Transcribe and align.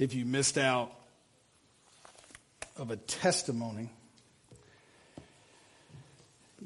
if 0.00 0.14
you 0.14 0.24
missed 0.24 0.56
out 0.56 0.90
of 2.78 2.90
a 2.90 2.96
testimony, 2.96 3.90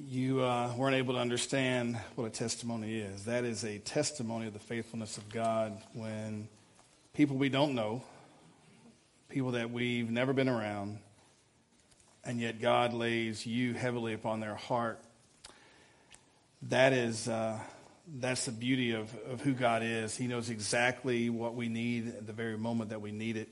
you 0.07 0.41
uh, 0.41 0.73
weren't 0.77 0.95
able 0.95 1.14
to 1.14 1.21
understand 1.21 1.97
what 2.15 2.27
a 2.27 2.30
testimony 2.30 2.97
is. 2.97 3.25
That 3.25 3.42
is 3.42 3.65
a 3.65 3.78
testimony 3.78 4.47
of 4.47 4.52
the 4.52 4.61
faithfulness 4.61 5.19
of 5.19 5.28
God 5.30 5.77
when 5.95 6.47
people 7.12 7.37
we 7.37 7.48
don't 7.48 7.75
know, 7.75 8.05
people 9.28 9.51
that 9.51 9.73
we've 9.73 10.12
never 10.12 10.33
been 10.33 10.48
around, 10.48 11.01
and 12.25 12.39
yet 12.39 12.61
God 12.61 12.92
lays 12.92 13.45
you 13.45 13.75
heavily 13.75 14.14
upon 14.14 14.39
their 14.39 14.55
heart. 14.55 15.01
That 16.62 16.92
is, 16.92 17.27
uh, 17.27 17.59
that's 18.06 18.44
the 18.44 18.52
beauty 18.52 18.92
of, 18.92 19.14
of 19.30 19.40
who 19.40 19.52
God 19.52 19.82
is. 19.82 20.16
He 20.16 20.26
knows 20.26 20.50
exactly 20.50 21.30
what 21.30 21.54
we 21.54 21.68
need 21.68 22.08
at 22.08 22.27
the 22.27 22.32
very 22.32 22.58
moment 22.58 22.90
that 22.90 23.00
we 23.00 23.12
need 23.12 23.36
it. 23.36 23.48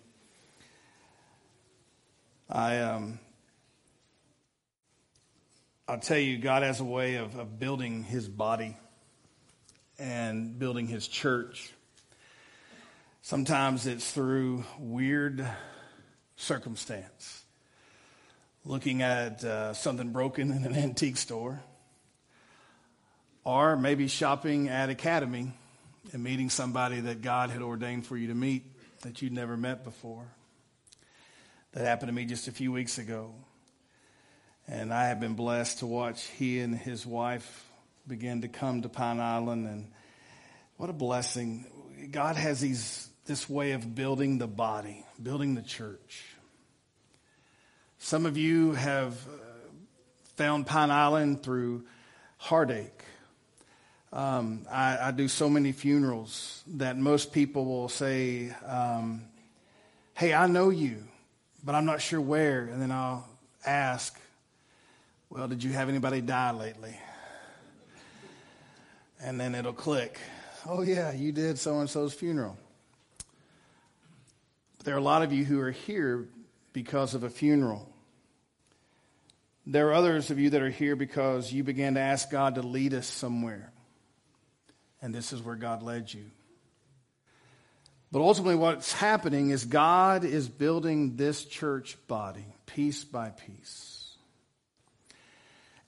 I, 2.51 2.81
um, 2.81 3.19
I'll 5.89 5.99
tell 5.99 6.19
you, 6.19 6.37
God 6.39 6.63
has 6.63 6.81
a 6.81 6.85
way 6.85 7.15
of, 7.17 7.39
of 7.39 7.59
building 7.59 8.05
his 8.05 8.29
body 8.29 8.77
and 9.99 10.59
building 10.59 10.87
his 10.87 11.09
church. 11.09 11.73
Sometimes 13.23 13.87
it's 13.87 14.11
through 14.11 14.65
weird 14.79 15.47
circumstance. 16.37 17.43
Looking 18.65 19.03
at 19.03 19.43
uh, 19.45 19.73
something 19.75 20.11
broken 20.11 20.53
in 20.53 20.65
an 20.65 20.75
antique 20.75 21.17
store, 21.17 21.63
or 23.45 23.77
maybe 23.77 24.09
shopping 24.09 24.69
at 24.69 24.89
Academy 24.91 25.53
and 26.13 26.23
meeting 26.23 26.51
somebody 26.51 27.01
that 27.01 27.23
God 27.23 27.51
had 27.51 27.63
ordained 27.63 28.07
for 28.07 28.17
you 28.17 28.29
to 28.29 28.35
meet 28.35 28.65
that 29.03 29.23
you'd 29.23 29.33
never 29.33 29.57
met 29.57 29.85
before. 29.85 30.27
That 31.73 31.85
happened 31.85 32.09
to 32.09 32.13
me 32.13 32.25
just 32.25 32.49
a 32.49 32.53
few 32.53 32.71
weeks 32.71 32.99
ago. 32.99 33.35
And 34.69 34.93
I 34.93 35.09
have 35.09 35.21
been 35.21 35.35
blessed 35.35 35.81
to 35.81 35.87
watch 35.87 36.23
he 36.23 36.61
and 36.61 36.77
his 36.77 37.05
wife 37.05 37.67
begin 38.07 38.43
to 38.43 38.49
come 38.49 38.83
to 38.83 38.89
Pine 38.89 39.21
Island. 39.21 39.67
And 39.67 39.91
what 40.77 40.91
a 40.91 40.93
blessing. 40.93 41.67
God 42.11 42.37
has 42.37 42.61
these, 42.61 43.09
this 43.27 43.49
way 43.49 43.73
of 43.73 43.95
building 43.95 44.39
the 44.39 44.47
body, 44.47 45.05
building 45.21 45.55
the 45.55 45.63
church. 45.63 46.25
Some 47.99 48.27
of 48.27 48.37
you 48.37 48.73
have 48.73 49.15
uh, 49.27 49.39
found 50.37 50.67
Pine 50.67 50.91
Island 50.91 51.43
through 51.43 51.85
heartache. 52.37 53.03
Um, 54.13 54.67
I, 54.71 55.09
I, 55.09 55.11
do 55.11 55.27
so 55.27 55.49
many 55.49 55.73
funerals 55.73 56.63
that 56.67 56.99
most 56.99 57.33
people 57.33 57.65
will 57.65 57.89
say, 57.89 58.51
um, 58.67 59.23
Hey, 60.15 60.35
I 60.35 60.47
know 60.47 60.69
you 60.69 61.05
but 61.65 61.75
I'm 61.75 61.85
not 61.85 62.01
sure 62.01 62.21
where. 62.21 62.63
And 62.65 62.81
then 62.81 62.91
I'll 62.91 63.29
ask, 63.65 64.19
Well, 65.31 65.49
did 65.49 65.63
you 65.63 65.73
have 65.73 65.89
anybody 65.89 66.21
die 66.21 66.53
lately? 66.53 66.97
And 69.21 69.39
then 69.39 69.55
it'll 69.55 69.73
click. 69.73 70.19
Oh, 70.67 70.83
yeah, 70.83 71.13
you 71.13 71.33
did 71.33 71.59
so 71.59 71.79
and 71.79 71.89
so's 71.89 72.13
funeral. 72.13 72.57
But 74.79 74.87
there 74.87 74.95
are 74.95 74.99
a 74.99 75.03
lot 75.03 75.23
of 75.23 75.33
you 75.33 75.45
who 75.45 75.61
are 75.61 75.71
here 75.71 76.29
because 76.73 77.15
of 77.15 77.23
a 77.23 77.31
funeral. 77.31 77.89
There 79.65 79.89
are 79.91 79.93
others 79.93 80.31
of 80.33 80.41
you 80.41 80.51
that 80.51 80.63
are 80.63 80.71
here 80.71 80.97
because 80.97 81.53
you 81.53 81.63
began 81.63 81.95
to 81.95 82.01
ask 82.01 82.31
God 82.31 82.57
to 82.57 82.63
lead 82.63 82.95
us 82.95 83.07
somewhere. 83.07 83.73
And 85.03 85.13
this 85.13 85.33
is 85.33 85.43
where 85.43 85.57
God 85.57 85.83
led 85.83 86.15
you. 86.15 86.25
But 88.13 88.21
ultimately, 88.21 88.55
what's 88.55 88.93
happening 88.93 89.51
is 89.51 89.65
God 89.65 90.25
is 90.25 90.49
building 90.49 91.17
this 91.17 91.45
church 91.45 91.97
body 92.07 92.45
piece 92.67 93.05
by 93.05 93.31
piece. 93.31 94.17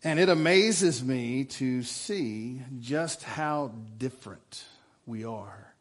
And 0.02 0.18
it 0.18 0.28
amazes 0.28 1.02
me 1.02 1.44
to 1.44 1.82
see 1.82 2.60
just 2.80 3.22
how 3.22 3.72
different 3.98 4.64
we 5.06 5.24
are. 5.24 5.72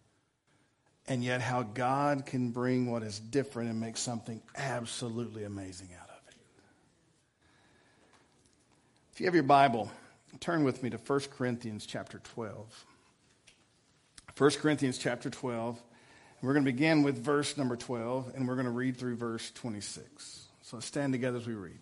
And 1.08 1.24
yet, 1.24 1.42
how 1.42 1.64
God 1.64 2.26
can 2.26 2.52
bring 2.52 2.90
what 2.90 3.04
is 3.04 3.20
different 3.20 3.70
and 3.70 3.80
make 3.80 3.98
something 3.98 4.42
absolutely 4.56 5.44
amazing 5.44 5.90
out 6.02 6.10
of 6.10 6.16
it. 6.30 6.36
If 9.14 9.20
you 9.20 9.26
have 9.26 9.34
your 9.34 9.44
Bible, 9.44 9.92
turn 10.40 10.64
with 10.64 10.84
me 10.84 10.90
to 10.92 10.98
1 10.98 11.20
Corinthians 11.38 11.86
chapter 11.86 12.20
12. 12.20 12.86
1 14.36 14.50
Corinthians 14.52 14.98
chapter 14.98 15.30
12. 15.30 15.80
We're 16.42 16.54
going 16.54 16.66
to 16.66 16.72
begin 16.72 17.04
with 17.04 17.24
verse 17.24 17.56
number 17.56 17.76
12, 17.76 18.34
and 18.36 18.48
we're 18.48 18.56
going 18.56 18.66
to 18.66 18.72
read 18.72 18.98
through 18.98 19.16
verse 19.16 19.52
26. 19.52 20.48
So 20.64 20.80
stand 20.80 21.14
together 21.14 21.38
as 21.38 21.46
we 21.46 21.54
read. 21.54 21.78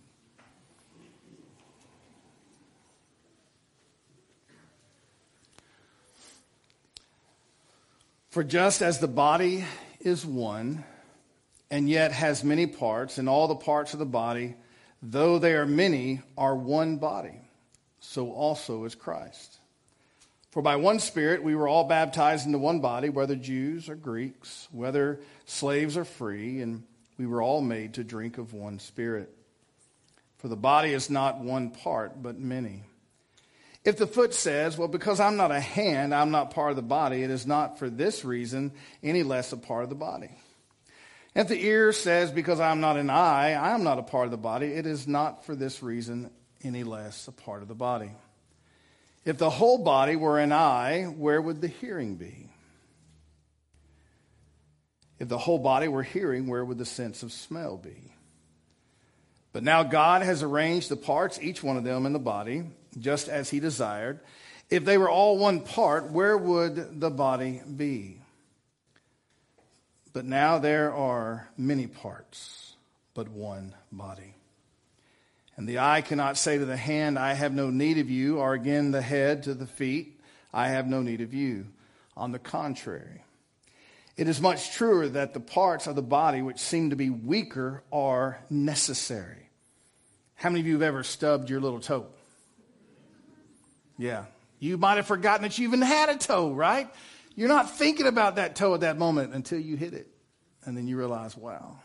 For 8.31 8.43
just 8.43 8.81
as 8.81 8.99
the 8.99 9.07
body 9.07 9.63
is 10.01 10.25
one, 10.25 10.83
and 11.69 11.89
yet 11.89 12.11
has 12.11 12.43
many 12.43 12.67
parts, 12.67 13.17
and 13.17 13.29
all 13.29 13.47
the 13.47 13.55
parts 13.55 13.93
of 13.93 13.99
the 13.99 14.05
body, 14.05 14.55
though 15.01 15.39
they 15.39 15.53
are 15.53 15.65
many, 15.65 16.21
are 16.37 16.55
one 16.55 16.97
body, 16.97 17.39
so 18.01 18.31
also 18.31 18.83
is 18.83 18.93
Christ. 18.93 19.60
For 20.51 20.61
by 20.61 20.75
one 20.75 20.99
Spirit 20.99 21.43
we 21.43 21.55
were 21.55 21.67
all 21.67 21.85
baptized 21.85 22.45
into 22.45 22.57
one 22.57 22.81
body, 22.81 23.09
whether 23.09 23.35
Jews 23.35 23.89
or 23.89 23.95
Greeks, 23.95 24.67
whether 24.71 25.21
slaves 25.45 25.95
or 25.95 26.03
free, 26.03 26.61
and 26.61 26.83
we 27.17 27.25
were 27.25 27.41
all 27.41 27.61
made 27.61 27.95
to 27.95 28.03
drink 28.03 28.37
of 28.37 28.53
one 28.53 28.79
Spirit. 28.79 29.33
For 30.39 30.49
the 30.49 30.57
body 30.57 30.91
is 30.91 31.09
not 31.09 31.39
one 31.39 31.69
part, 31.69 32.21
but 32.21 32.37
many. 32.37 32.83
If 33.85 33.97
the 33.97 34.07
foot 34.07 34.33
says, 34.33 34.77
Well, 34.77 34.89
because 34.89 35.19
I'm 35.19 35.37
not 35.37 35.51
a 35.51 35.59
hand, 35.59 36.13
I'm 36.13 36.31
not 36.31 36.51
part 36.51 36.71
of 36.71 36.75
the 36.75 36.81
body, 36.81 37.23
it 37.23 37.31
is 37.31 37.47
not 37.47 37.79
for 37.79 37.89
this 37.89 38.25
reason 38.25 38.73
any 39.01 39.23
less 39.23 39.53
a 39.53 39.57
part 39.57 39.83
of 39.83 39.89
the 39.89 39.95
body. 39.95 40.31
If 41.33 41.47
the 41.47 41.63
ear 41.63 41.93
says, 41.93 42.29
Because 42.29 42.59
I'm 42.59 42.81
not 42.81 42.97
an 42.97 43.09
eye, 43.09 43.53
I 43.53 43.71
am 43.71 43.83
not 43.83 43.99
a 43.99 44.03
part 44.03 44.25
of 44.25 44.31
the 44.31 44.37
body, 44.37 44.67
it 44.67 44.85
is 44.85 45.07
not 45.07 45.45
for 45.45 45.55
this 45.55 45.81
reason 45.81 46.29
any 46.63 46.83
less 46.83 47.27
a 47.27 47.31
part 47.31 47.61
of 47.61 47.69
the 47.69 47.75
body. 47.75 48.11
If 49.23 49.37
the 49.37 49.49
whole 49.49 49.77
body 49.77 50.15
were 50.15 50.39
an 50.39 50.51
eye, 50.51 51.03
where 51.03 51.41
would 51.41 51.61
the 51.61 51.67
hearing 51.67 52.15
be? 52.15 52.49
If 55.19 55.29
the 55.29 55.37
whole 55.37 55.59
body 55.59 55.87
were 55.87 56.01
hearing, 56.01 56.47
where 56.47 56.65
would 56.65 56.79
the 56.79 56.85
sense 56.85 57.21
of 57.21 57.31
smell 57.31 57.77
be? 57.77 58.13
But 59.53 59.63
now 59.63 59.83
God 59.83 60.23
has 60.23 60.41
arranged 60.41 60.89
the 60.89 60.95
parts, 60.95 61.39
each 61.39 61.61
one 61.61 61.77
of 61.77 61.83
them 61.83 62.05
in 62.07 62.13
the 62.13 62.19
body, 62.19 62.63
just 62.99 63.27
as 63.27 63.49
He 63.49 63.59
desired. 63.59 64.19
If 64.69 64.85
they 64.85 64.97
were 64.97 65.09
all 65.09 65.37
one 65.37 65.59
part, 65.59 66.09
where 66.09 66.37
would 66.37 66.99
the 66.99 67.11
body 67.11 67.61
be? 67.75 68.17
But 70.13 70.25
now 70.25 70.57
there 70.57 70.93
are 70.93 71.49
many 71.57 71.87
parts, 71.87 72.73
but 73.13 73.29
one 73.29 73.75
body. 73.91 74.30
And 75.61 75.69
the 75.69 75.77
eye 75.77 76.01
cannot 76.01 76.37
say 76.37 76.57
to 76.57 76.65
the 76.65 76.75
hand, 76.75 77.19
I 77.19 77.35
have 77.35 77.53
no 77.53 77.69
need 77.69 77.99
of 77.99 78.09
you, 78.09 78.39
or 78.39 78.55
again 78.55 78.89
the 78.89 78.99
head 78.99 79.43
to 79.43 79.53
the 79.53 79.67
feet, 79.67 80.19
I 80.51 80.69
have 80.69 80.87
no 80.87 81.03
need 81.03 81.21
of 81.21 81.35
you. 81.35 81.67
On 82.17 82.31
the 82.31 82.39
contrary, 82.39 83.23
it 84.17 84.27
is 84.27 84.41
much 84.41 84.71
truer 84.75 85.07
that 85.09 85.35
the 85.35 85.39
parts 85.39 85.85
of 85.85 85.95
the 85.95 86.01
body 86.01 86.41
which 86.41 86.57
seem 86.57 86.89
to 86.89 86.95
be 86.95 87.11
weaker 87.11 87.83
are 87.91 88.39
necessary. 88.49 89.51
How 90.33 90.49
many 90.49 90.61
of 90.61 90.65
you 90.65 90.73
have 90.73 90.81
ever 90.81 91.03
stubbed 91.03 91.47
your 91.47 91.61
little 91.61 91.79
toe? 91.79 92.07
Yeah. 93.99 94.25
You 94.57 94.79
might 94.79 94.95
have 94.95 95.05
forgotten 95.05 95.43
that 95.43 95.59
you 95.59 95.67
even 95.67 95.83
had 95.83 96.09
a 96.09 96.17
toe, 96.17 96.53
right? 96.53 96.89
You're 97.35 97.49
not 97.49 97.77
thinking 97.77 98.07
about 98.07 98.37
that 98.37 98.55
toe 98.55 98.73
at 98.73 98.79
that 98.79 98.97
moment 98.97 99.35
until 99.35 99.59
you 99.59 99.77
hit 99.77 99.93
it. 99.93 100.07
And 100.65 100.75
then 100.75 100.87
you 100.87 100.97
realize, 100.97 101.37
wow, 101.37 101.75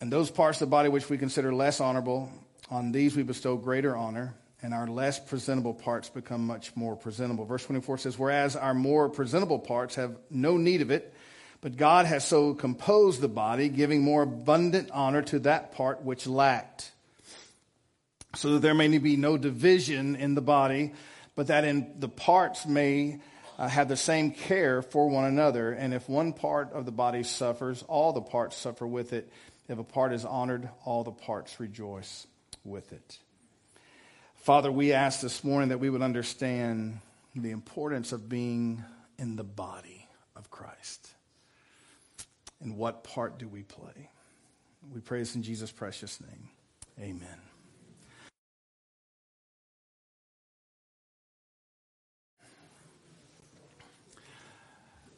And 0.00 0.12
those 0.12 0.30
parts 0.30 0.60
of 0.60 0.68
the 0.68 0.70
body 0.70 0.88
which 0.88 1.10
we 1.10 1.18
consider 1.18 1.52
less 1.52 1.80
honorable, 1.80 2.30
on 2.70 2.92
these 2.92 3.16
we 3.16 3.24
bestow 3.24 3.56
greater 3.56 3.96
honor, 3.96 4.34
and 4.62 4.72
our 4.72 4.86
less 4.86 5.18
presentable 5.18 5.74
parts 5.74 6.08
become 6.08 6.46
much 6.46 6.74
more 6.76 6.96
presentable. 6.96 7.44
Verse 7.44 7.64
24 7.64 7.98
says, 7.98 8.18
Whereas 8.18 8.54
our 8.54 8.74
more 8.74 9.08
presentable 9.08 9.58
parts 9.58 9.96
have 9.96 10.16
no 10.30 10.56
need 10.56 10.82
of 10.82 10.92
it, 10.92 11.12
but 11.60 11.76
God 11.76 12.06
has 12.06 12.24
so 12.24 12.54
composed 12.54 13.20
the 13.20 13.28
body, 13.28 13.68
giving 13.68 14.02
more 14.02 14.22
abundant 14.22 14.90
honor 14.92 15.22
to 15.22 15.40
that 15.40 15.72
part 15.72 16.02
which 16.02 16.28
lacked, 16.28 16.92
so 18.36 18.54
that 18.54 18.60
there 18.60 18.74
may 18.74 18.98
be 18.98 19.16
no 19.16 19.36
division 19.36 20.14
in 20.14 20.36
the 20.36 20.40
body, 20.40 20.92
but 21.34 21.48
that 21.48 21.64
in 21.64 21.94
the 21.98 22.08
parts 22.08 22.66
may 22.66 23.18
uh, 23.58 23.66
have 23.66 23.88
the 23.88 23.96
same 23.96 24.30
care 24.30 24.82
for 24.82 25.08
one 25.08 25.24
another. 25.24 25.72
And 25.72 25.92
if 25.92 26.08
one 26.08 26.32
part 26.32 26.72
of 26.72 26.84
the 26.84 26.92
body 26.92 27.24
suffers, 27.24 27.82
all 27.88 28.12
the 28.12 28.20
parts 28.20 28.56
suffer 28.56 28.86
with 28.86 29.12
it. 29.12 29.32
If 29.68 29.78
a 29.78 29.84
part 29.84 30.12
is 30.12 30.24
honored, 30.24 30.68
all 30.84 31.04
the 31.04 31.12
parts 31.12 31.60
rejoice 31.60 32.26
with 32.64 32.92
it. 32.92 33.18
Father, 34.36 34.72
we 34.72 34.92
ask 34.92 35.20
this 35.20 35.44
morning 35.44 35.68
that 35.68 35.78
we 35.78 35.90
would 35.90 36.02
understand 36.02 37.00
the 37.34 37.50
importance 37.50 38.12
of 38.12 38.28
being 38.28 38.82
in 39.18 39.36
the 39.36 39.44
body 39.44 40.06
of 40.36 40.50
Christ? 40.50 41.10
And 42.60 42.76
what 42.76 43.04
part 43.04 43.38
do 43.38 43.48
we 43.48 43.62
play? 43.62 44.10
We 44.92 45.00
praise 45.00 45.34
in 45.34 45.42
Jesus' 45.42 45.70
precious 45.70 46.20
name. 46.20 46.48
Amen. 47.00 47.28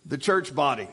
The 0.06 0.18
church 0.18 0.54
body. 0.54 0.88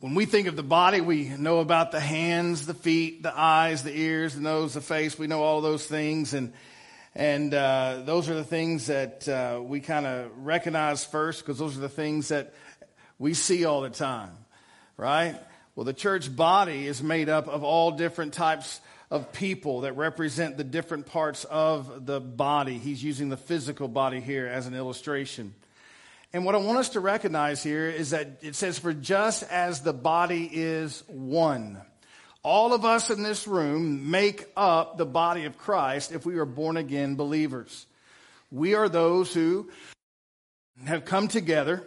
When 0.00 0.14
we 0.14 0.26
think 0.26 0.46
of 0.46 0.54
the 0.54 0.62
body, 0.62 1.00
we 1.00 1.24
know 1.24 1.58
about 1.58 1.90
the 1.90 1.98
hands, 1.98 2.66
the 2.66 2.74
feet, 2.74 3.24
the 3.24 3.36
eyes, 3.36 3.82
the 3.82 3.92
ears, 3.92 4.36
the 4.36 4.40
nose, 4.40 4.74
the 4.74 4.80
face. 4.80 5.18
We 5.18 5.26
know 5.26 5.42
all 5.42 5.60
those 5.60 5.84
things. 5.84 6.34
And, 6.34 6.52
and 7.16 7.52
uh, 7.52 8.02
those 8.04 8.28
are 8.28 8.34
the 8.34 8.44
things 8.44 8.86
that 8.86 9.28
uh, 9.28 9.60
we 9.60 9.80
kind 9.80 10.06
of 10.06 10.30
recognize 10.38 11.04
first 11.04 11.40
because 11.40 11.58
those 11.58 11.76
are 11.76 11.80
the 11.80 11.88
things 11.88 12.28
that 12.28 12.54
we 13.18 13.34
see 13.34 13.64
all 13.64 13.80
the 13.80 13.90
time, 13.90 14.30
right? 14.96 15.34
Well, 15.74 15.82
the 15.82 15.92
church 15.92 16.34
body 16.34 16.86
is 16.86 17.02
made 17.02 17.28
up 17.28 17.48
of 17.48 17.64
all 17.64 17.90
different 17.90 18.34
types 18.34 18.80
of 19.10 19.32
people 19.32 19.80
that 19.80 19.94
represent 19.94 20.56
the 20.56 20.62
different 20.62 21.06
parts 21.06 21.42
of 21.42 22.06
the 22.06 22.20
body. 22.20 22.78
He's 22.78 23.02
using 23.02 23.30
the 23.30 23.36
physical 23.36 23.88
body 23.88 24.20
here 24.20 24.46
as 24.46 24.68
an 24.68 24.74
illustration. 24.74 25.54
And 26.32 26.44
what 26.44 26.54
I 26.54 26.58
want 26.58 26.78
us 26.78 26.90
to 26.90 27.00
recognize 27.00 27.62
here 27.62 27.88
is 27.88 28.10
that 28.10 28.40
it 28.42 28.54
says, 28.54 28.78
for 28.78 28.92
just 28.92 29.42
as 29.44 29.80
the 29.80 29.94
body 29.94 30.48
is 30.52 31.02
one. 31.06 31.80
All 32.42 32.74
of 32.74 32.84
us 32.84 33.10
in 33.10 33.22
this 33.22 33.48
room 33.48 34.10
make 34.10 34.46
up 34.56 34.98
the 34.98 35.06
body 35.06 35.46
of 35.46 35.56
Christ 35.56 36.12
if 36.12 36.26
we 36.26 36.36
are 36.36 36.44
born 36.44 36.76
again 36.76 37.16
believers. 37.16 37.86
We 38.50 38.74
are 38.74 38.88
those 38.88 39.32
who 39.32 39.70
have 40.86 41.04
come 41.04 41.28
together 41.28 41.82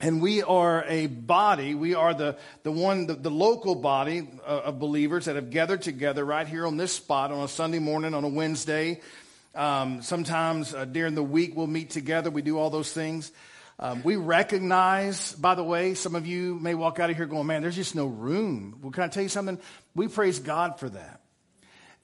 and 0.00 0.22
we 0.22 0.42
are 0.42 0.84
a 0.88 1.06
body. 1.06 1.74
We 1.74 1.94
are 1.94 2.14
the, 2.14 2.38
the 2.62 2.72
one, 2.72 3.06
the, 3.06 3.14
the 3.14 3.30
local 3.30 3.74
body 3.74 4.28
of, 4.46 4.60
of 4.62 4.78
believers 4.78 5.26
that 5.26 5.36
have 5.36 5.50
gathered 5.50 5.82
together 5.82 6.24
right 6.24 6.46
here 6.46 6.66
on 6.66 6.78
this 6.78 6.92
spot 6.92 7.30
on 7.30 7.44
a 7.44 7.48
Sunday 7.48 7.78
morning, 7.78 8.14
on 8.14 8.24
a 8.24 8.28
Wednesday, 8.28 9.00
um, 9.54 10.02
sometimes 10.02 10.74
uh, 10.74 10.84
during 10.84 11.14
the 11.14 11.22
week 11.22 11.56
we'll 11.56 11.66
meet 11.66 11.90
together. 11.90 12.30
We 12.30 12.42
do 12.42 12.58
all 12.58 12.70
those 12.70 12.92
things. 12.92 13.32
Um, 13.78 14.02
we 14.02 14.16
recognize, 14.16 15.32
by 15.32 15.54
the 15.54 15.64
way, 15.64 15.94
some 15.94 16.14
of 16.14 16.26
you 16.26 16.54
may 16.56 16.74
walk 16.74 17.00
out 17.00 17.08
of 17.08 17.16
here 17.16 17.26
going, 17.26 17.46
man, 17.46 17.62
there's 17.62 17.76
just 17.76 17.94
no 17.94 18.06
room. 18.06 18.78
Well, 18.82 18.92
can 18.92 19.04
I 19.04 19.08
tell 19.08 19.22
you 19.22 19.30
something? 19.30 19.58
We 19.94 20.06
praise 20.08 20.38
God 20.38 20.78
for 20.78 20.90
that. 20.90 21.22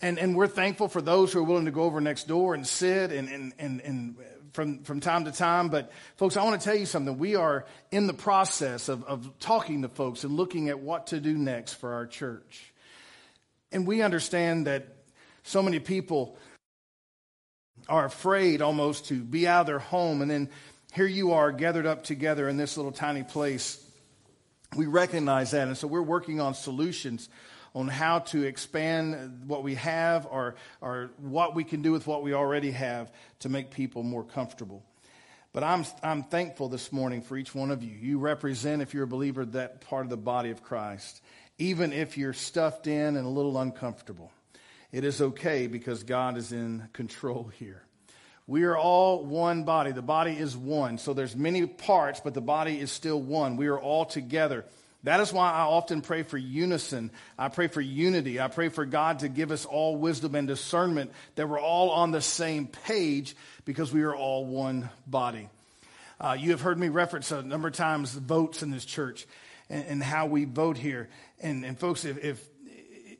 And, 0.00 0.18
and 0.18 0.34
we're 0.36 0.46
thankful 0.46 0.88
for 0.88 1.02
those 1.02 1.32
who 1.32 1.40
are 1.40 1.44
willing 1.44 1.66
to 1.66 1.70
go 1.70 1.82
over 1.82 2.00
next 2.00 2.28
door 2.28 2.54
and 2.54 2.66
sit 2.66 3.12
and, 3.12 3.28
and, 3.28 3.52
and, 3.58 3.80
and 3.82 4.16
from, 4.52 4.84
from 4.84 5.00
time 5.00 5.26
to 5.26 5.32
time. 5.32 5.68
But 5.68 5.92
folks, 6.16 6.36
I 6.38 6.44
want 6.44 6.60
to 6.60 6.64
tell 6.64 6.76
you 6.76 6.86
something. 6.86 7.18
We 7.18 7.36
are 7.36 7.66
in 7.90 8.06
the 8.06 8.14
process 8.14 8.88
of, 8.88 9.04
of 9.04 9.38
talking 9.38 9.82
to 9.82 9.88
folks 9.88 10.24
and 10.24 10.34
looking 10.34 10.70
at 10.70 10.80
what 10.80 11.08
to 11.08 11.20
do 11.20 11.36
next 11.36 11.74
for 11.74 11.92
our 11.92 12.06
church. 12.06 12.72
And 13.70 13.86
we 13.86 14.00
understand 14.00 14.66
that 14.66 14.96
so 15.42 15.62
many 15.62 15.78
people 15.78 16.38
are 17.88 18.04
afraid 18.04 18.62
almost 18.62 19.06
to 19.06 19.22
be 19.22 19.46
out 19.46 19.62
of 19.62 19.66
their 19.66 19.78
home. 19.78 20.22
And 20.22 20.30
then 20.30 20.50
here 20.92 21.06
you 21.06 21.32
are 21.32 21.52
gathered 21.52 21.86
up 21.86 22.04
together 22.04 22.48
in 22.48 22.56
this 22.56 22.76
little 22.76 22.92
tiny 22.92 23.22
place. 23.22 23.82
We 24.76 24.86
recognize 24.86 25.52
that. 25.52 25.68
And 25.68 25.76
so 25.76 25.86
we're 25.86 26.02
working 26.02 26.40
on 26.40 26.54
solutions 26.54 27.28
on 27.74 27.88
how 27.88 28.20
to 28.20 28.42
expand 28.42 29.42
what 29.46 29.62
we 29.62 29.74
have 29.74 30.26
or, 30.30 30.54
or 30.80 31.10
what 31.18 31.54
we 31.54 31.62
can 31.62 31.82
do 31.82 31.92
with 31.92 32.06
what 32.06 32.22
we 32.22 32.32
already 32.32 32.70
have 32.70 33.12
to 33.40 33.50
make 33.50 33.70
people 33.70 34.02
more 34.02 34.24
comfortable. 34.24 34.82
But 35.52 35.62
I'm, 35.62 35.84
I'm 36.02 36.22
thankful 36.22 36.68
this 36.68 36.90
morning 36.90 37.22
for 37.22 37.36
each 37.36 37.54
one 37.54 37.70
of 37.70 37.82
you. 37.82 37.92
You 37.92 38.18
represent, 38.18 38.82
if 38.82 38.94
you're 38.94 39.04
a 39.04 39.06
believer, 39.08 39.44
that 39.44 39.82
part 39.82 40.04
of 40.04 40.10
the 40.10 40.16
body 40.16 40.50
of 40.50 40.62
Christ, 40.62 41.22
even 41.58 41.92
if 41.92 42.18
you're 42.18 42.32
stuffed 42.32 42.86
in 42.86 43.16
and 43.16 43.26
a 43.26 43.28
little 43.28 43.58
uncomfortable. 43.58 44.32
It 44.96 45.04
is 45.04 45.20
okay 45.20 45.66
because 45.66 46.04
God 46.04 46.38
is 46.38 46.52
in 46.52 46.88
control 46.94 47.52
here. 47.58 47.82
We 48.46 48.64
are 48.64 48.78
all 48.78 49.22
one 49.22 49.64
body. 49.64 49.92
The 49.92 50.00
body 50.00 50.32
is 50.32 50.56
one. 50.56 50.96
So 50.96 51.12
there's 51.12 51.36
many 51.36 51.66
parts, 51.66 52.22
but 52.24 52.32
the 52.32 52.40
body 52.40 52.80
is 52.80 52.90
still 52.90 53.20
one. 53.20 53.58
We 53.58 53.66
are 53.66 53.78
all 53.78 54.06
together. 54.06 54.64
That 55.02 55.20
is 55.20 55.34
why 55.34 55.52
I 55.52 55.64
often 55.64 56.00
pray 56.00 56.22
for 56.22 56.38
unison. 56.38 57.10
I 57.38 57.50
pray 57.50 57.66
for 57.66 57.82
unity. 57.82 58.40
I 58.40 58.48
pray 58.48 58.70
for 58.70 58.86
God 58.86 59.18
to 59.18 59.28
give 59.28 59.50
us 59.50 59.66
all 59.66 59.96
wisdom 59.96 60.34
and 60.34 60.48
discernment 60.48 61.12
that 61.34 61.46
we're 61.46 61.60
all 61.60 61.90
on 61.90 62.10
the 62.10 62.22
same 62.22 62.66
page 62.66 63.36
because 63.66 63.92
we 63.92 64.00
are 64.00 64.16
all 64.16 64.46
one 64.46 64.88
body. 65.06 65.50
Uh, 66.18 66.38
you 66.40 66.52
have 66.52 66.62
heard 66.62 66.78
me 66.78 66.88
reference 66.88 67.30
a 67.32 67.42
number 67.42 67.68
of 67.68 67.74
times 67.74 68.14
votes 68.14 68.62
in 68.62 68.70
this 68.70 68.86
church 68.86 69.26
and, 69.68 69.84
and 69.88 70.02
how 70.02 70.24
we 70.24 70.46
vote 70.46 70.78
here. 70.78 71.10
And, 71.38 71.66
and 71.66 71.78
folks, 71.78 72.06
if, 72.06 72.24
if 72.24 72.42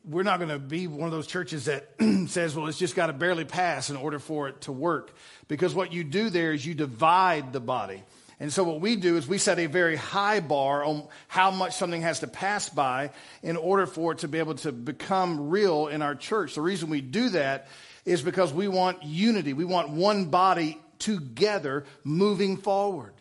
we're 0.09 0.23
not 0.23 0.39
going 0.39 0.51
to 0.51 0.59
be 0.59 0.87
one 0.87 1.07
of 1.07 1.13
those 1.13 1.27
churches 1.27 1.65
that 1.65 1.89
says, 2.29 2.55
well, 2.55 2.67
it's 2.69 2.79
just 2.79 2.95
got 2.95 3.09
to 3.09 3.13
barely 3.13 3.45
pass 3.45 3.91
in 3.91 3.97
order 3.97 4.19
for 4.19 4.49
it 4.49 4.61
to 4.63 4.73
work. 4.73 5.13
Because 5.49 5.75
what 5.75 5.93
you 5.93 6.05
do 6.05 6.31
there 6.31 6.53
is 6.53 6.65
you 6.65 6.75
divide 6.75 7.53
the 7.53 7.61
body. 7.61 8.03
And 8.39 8.53
so 8.53 8.65
what 8.65 8.81
we 8.81 8.97
do 8.97 9.17
is 9.17 9.27
we 9.27 9.39
set 9.39 9.59
a 9.59 9.67
very 9.67 9.97
high 9.97 10.41
bar 10.41 10.85
on 10.85 11.09
how 11.27 11.51
much 11.51 11.75
something 11.75 12.03
has 12.03 12.21
to 12.21 12.27
pass 12.27 12.69
by 12.69 13.11
in 13.43 13.57
order 13.57 13.87
for 13.87 14.13
it 14.13 14.19
to 14.19 14.29
be 14.29 14.39
able 14.39 14.55
to 14.57 14.73
become 14.73 15.49
real 15.49 15.89
in 15.89 16.03
our 16.03 16.15
church. 16.15 16.55
The 16.55 16.61
reason 16.61 16.91
we 16.91 17.01
do 17.01 17.31
that 17.31 17.69
is 18.05 18.23
because 18.23 18.53
we 18.53 18.69
want 18.69 19.03
unity. 19.03 19.55
We 19.55 19.65
want 19.65 19.89
one 19.89 20.27
body 20.27 20.79
together 20.99 21.85
moving 22.05 22.59
forward. 22.59 23.15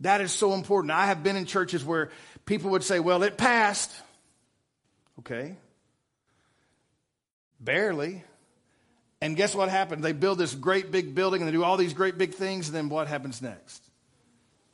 That 0.00 0.22
is 0.22 0.32
so 0.32 0.54
important. 0.54 0.90
I 0.90 1.06
have 1.06 1.22
been 1.22 1.36
in 1.36 1.44
churches 1.44 1.84
where 1.84 2.10
people 2.46 2.70
would 2.70 2.82
say, 2.82 2.98
well, 2.98 3.22
it 3.22 3.36
passed. 3.36 3.92
Okay, 5.18 5.54
Barely. 7.60 8.24
And 9.20 9.36
guess 9.36 9.54
what 9.54 9.68
happened? 9.68 10.02
They 10.02 10.12
build 10.12 10.38
this 10.38 10.54
great 10.54 10.90
big 10.90 11.14
building 11.14 11.42
and 11.42 11.48
they 11.48 11.52
do 11.52 11.62
all 11.62 11.76
these 11.76 11.92
great 11.92 12.16
big 12.16 12.34
things, 12.34 12.68
and 12.68 12.76
then 12.76 12.88
what 12.88 13.06
happens 13.06 13.42
next? 13.42 13.82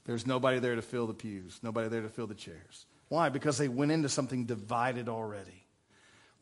There's 0.04 0.26
nobody 0.26 0.60
there 0.60 0.76
to 0.76 0.82
fill 0.82 1.08
the 1.08 1.14
pews, 1.14 1.58
nobody 1.62 1.88
there 1.88 2.02
to 2.02 2.08
fill 2.08 2.28
the 2.28 2.34
chairs. 2.34 2.86
Why? 3.08 3.28
Because 3.28 3.58
they 3.58 3.68
went 3.68 3.90
into 3.90 4.08
something 4.08 4.44
divided 4.44 5.08
already. 5.08 5.64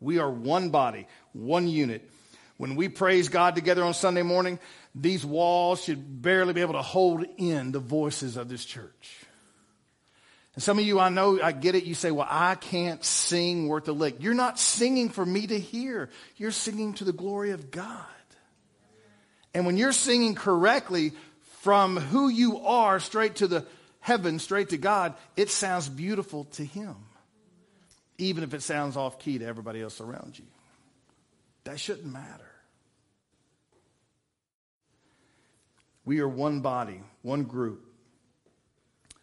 We 0.00 0.18
are 0.18 0.30
one 0.30 0.68
body, 0.68 1.06
one 1.32 1.66
unit. 1.66 2.10
When 2.58 2.76
we 2.76 2.88
praise 2.88 3.30
God 3.30 3.54
together 3.54 3.82
on 3.82 3.94
Sunday 3.94 4.22
morning, 4.22 4.58
these 4.94 5.24
walls 5.24 5.82
should 5.82 6.22
barely 6.22 6.52
be 6.52 6.60
able 6.60 6.74
to 6.74 6.82
hold 6.82 7.24
in 7.38 7.72
the 7.72 7.80
voices 7.80 8.36
of 8.36 8.48
this 8.48 8.64
church. 8.64 9.18
And 10.54 10.62
some 10.62 10.78
of 10.78 10.84
you, 10.84 11.00
I 11.00 11.08
know, 11.08 11.40
I 11.42 11.52
get 11.52 11.74
it. 11.74 11.84
You 11.84 11.94
say, 11.94 12.10
well, 12.10 12.28
I 12.28 12.54
can't 12.54 13.04
sing 13.04 13.66
worth 13.66 13.88
a 13.88 13.92
lick. 13.92 14.16
You're 14.20 14.34
not 14.34 14.58
singing 14.58 15.08
for 15.08 15.26
me 15.26 15.46
to 15.46 15.58
hear. 15.58 16.10
You're 16.36 16.52
singing 16.52 16.94
to 16.94 17.04
the 17.04 17.12
glory 17.12 17.50
of 17.50 17.70
God. 17.70 17.98
And 19.52 19.66
when 19.66 19.76
you're 19.76 19.92
singing 19.92 20.34
correctly 20.34 21.12
from 21.62 21.96
who 21.96 22.28
you 22.28 22.58
are 22.58 23.00
straight 23.00 23.36
to 23.36 23.46
the 23.46 23.66
heaven, 24.00 24.38
straight 24.38 24.70
to 24.70 24.76
God, 24.76 25.14
it 25.36 25.50
sounds 25.50 25.88
beautiful 25.88 26.44
to 26.52 26.64
Him. 26.64 26.94
Even 28.18 28.44
if 28.44 28.54
it 28.54 28.62
sounds 28.62 28.96
off 28.96 29.18
key 29.18 29.38
to 29.38 29.44
everybody 29.44 29.80
else 29.80 30.00
around 30.00 30.38
you. 30.38 30.44
That 31.64 31.80
shouldn't 31.80 32.12
matter. 32.12 32.50
We 36.04 36.20
are 36.20 36.28
one 36.28 36.60
body, 36.60 37.00
one 37.22 37.44
group. 37.44 37.84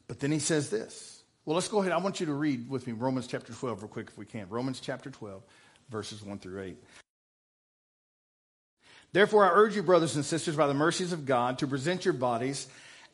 But 0.07 0.19
then 0.19 0.31
he 0.31 0.39
says 0.39 0.69
this 0.69 1.10
well, 1.45 1.55
let's 1.55 1.67
go 1.67 1.81
ahead. 1.81 1.91
I 1.91 1.97
want 1.97 2.19
you 2.19 2.27
to 2.27 2.33
read 2.33 2.69
with 2.69 2.85
me 2.85 2.93
Romans 2.93 3.27
chapter 3.27 3.51
12 3.51 3.81
real 3.81 3.89
quick 3.89 4.07
if 4.09 4.17
we 4.17 4.25
can. 4.25 4.47
Romans 4.49 4.79
chapter 4.79 5.09
12, 5.09 5.41
verses 5.89 6.23
1 6.23 6.39
through 6.39 6.61
8. 6.61 6.77
Therefore, 9.13 9.45
I 9.45 9.49
urge 9.53 9.75
you, 9.75 9.83
brothers 9.83 10.15
and 10.15 10.23
sisters, 10.23 10.55
by 10.55 10.67
the 10.67 10.73
mercies 10.73 11.11
of 11.11 11.25
God, 11.25 11.59
to 11.59 11.67
present 11.67 12.05
your 12.05 12.13
bodies 12.13 12.67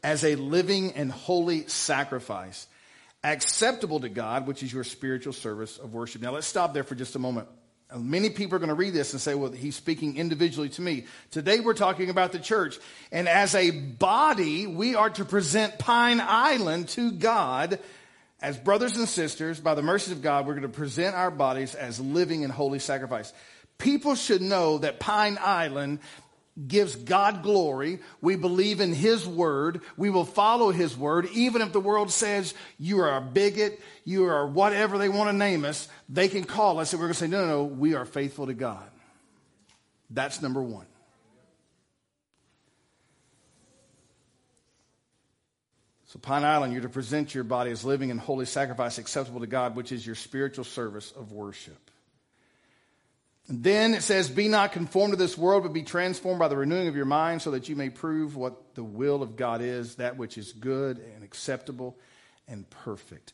as 0.04 0.24
a 0.24 0.36
living 0.36 0.92
and 0.94 1.12
holy 1.12 1.68
sacrifice, 1.68 2.68
acceptable 3.24 4.02
to 4.02 4.10
God, 4.10 4.46
which 4.46 4.62
is 4.62 4.72
your 4.72 4.84
spiritual 4.84 5.34
service 5.34 5.78
of 5.78 5.94
worship. 5.94 6.22
Now, 6.22 6.34
let's 6.34 6.46
stop 6.46 6.74
there 6.74 6.84
for 6.84 6.96
just 6.96 7.16
a 7.16 7.20
moment. 7.20 7.48
Many 7.96 8.30
people 8.30 8.58
are 8.58 8.60
going 8.60 8.68
to 8.68 8.76
read 8.76 8.94
this 8.94 9.14
and 9.14 9.22
say, 9.22 9.34
well, 9.34 9.52
he's 9.52 9.78
speaking 9.78 10.18
individually 10.18 10.68
to 10.70 10.82
me. 10.82 11.06
Today 11.32 11.62
we're 11.62 11.74
talking 11.74 12.10
about 12.10 12.34
the 12.34 12.40
church. 12.40 12.78
And 13.14 13.30
as 13.30 13.56
a 13.56 13.72
body, 13.72 14.68
we 14.68 14.96
are 14.96 15.10
to 15.12 15.24
present 15.24 15.80
Pine 15.80 16.20
Island 16.22 16.90
to 16.90 17.12
God 17.14 17.80
as 18.42 18.58
brothers 18.58 18.98
and 18.98 19.08
sisters, 19.08 19.60
by 19.60 19.74
the 19.74 19.82
mercies 19.82 20.12
of 20.12 20.22
God, 20.22 20.46
we're 20.46 20.54
going 20.54 20.62
to 20.64 20.70
present 20.70 21.16
our 21.16 21.32
bodies 21.32 21.74
as 21.74 22.00
living 22.00 22.44
and 22.44 22.54
holy 22.54 22.80
sacrifice. 22.80 23.34
People 23.78 24.16
should 24.16 24.42
know 24.42 24.78
that 24.80 25.00
Pine 25.00 25.38
Island 25.42 26.00
gives 26.68 26.96
God 26.96 27.44
glory. 27.44 28.00
We 28.22 28.36
believe 28.36 28.80
in 28.80 28.94
His 28.94 29.28
word. 29.28 29.82
We 29.96 30.10
will 30.10 30.26
follow 30.26 30.72
His 30.72 30.98
word. 30.98 31.28
Even 31.34 31.62
if 31.62 31.72
the 31.72 31.80
world 31.80 32.12
says 32.12 32.54
you 32.80 33.00
are 33.00 33.18
a 33.18 33.22
bigot, 33.22 33.80
you 34.06 34.26
are 34.26 34.48
whatever 34.48 34.98
they 34.98 35.10
want 35.10 35.30
to 35.30 35.36
name 35.36 35.66
us, 35.66 35.88
they 36.10 36.28
can 36.28 36.44
call 36.44 36.80
us 36.80 36.94
and 36.94 37.00
we're 37.00 37.08
going 37.08 37.14
to 37.14 37.20
say, 37.20 37.28
no, 37.28 37.46
no, 37.46 37.48
no, 37.48 37.64
we 37.64 37.94
are 37.94 38.06
faithful 38.06 38.48
to 38.48 38.54
God. 38.54 38.90
That's 40.10 40.42
number 40.42 40.62
one. 40.62 40.86
So, 46.08 46.20
Pine 46.20 46.46
Island, 46.46 46.72
you're 46.72 46.84
to 46.84 46.90
present 46.90 47.36
your 47.36 47.44
body 47.44 47.70
as 47.70 47.84
living 47.84 48.12
and 48.12 48.20
holy 48.20 48.46
sacrifice 48.46 48.98
acceptable 48.98 49.42
to 49.42 49.48
God, 49.48 49.76
which 49.76 49.92
is 49.92 50.06
your 50.06 50.16
spiritual 50.16 50.64
service 50.64 51.12
of 51.12 51.34
worship. 51.34 51.92
And 53.50 53.62
then 53.62 53.94
it 53.94 54.04
says, 54.04 54.30
Be 54.30 54.48
not 54.48 54.72
conformed 54.72 55.12
to 55.14 55.18
this 55.18 55.38
world, 55.38 55.64
but 55.64 55.74
be 55.74 55.84
transformed 55.84 56.40
by 56.40 56.48
the 56.48 56.56
renewing 56.56 56.88
of 56.88 56.96
your 56.96 57.06
mind, 57.06 57.42
so 57.42 57.52
that 57.52 57.68
you 57.68 57.76
may 57.76 57.90
prove 57.90 58.38
what 58.38 58.76
the 58.76 58.86
will 58.86 59.22
of 59.22 59.36
God 59.36 59.62
is, 59.62 59.96
that 59.96 60.16
which 60.16 60.38
is 60.38 60.54
good 60.54 60.98
and 60.98 61.26
acceptable 61.26 61.98
and 62.48 62.70
perfect. 62.70 63.34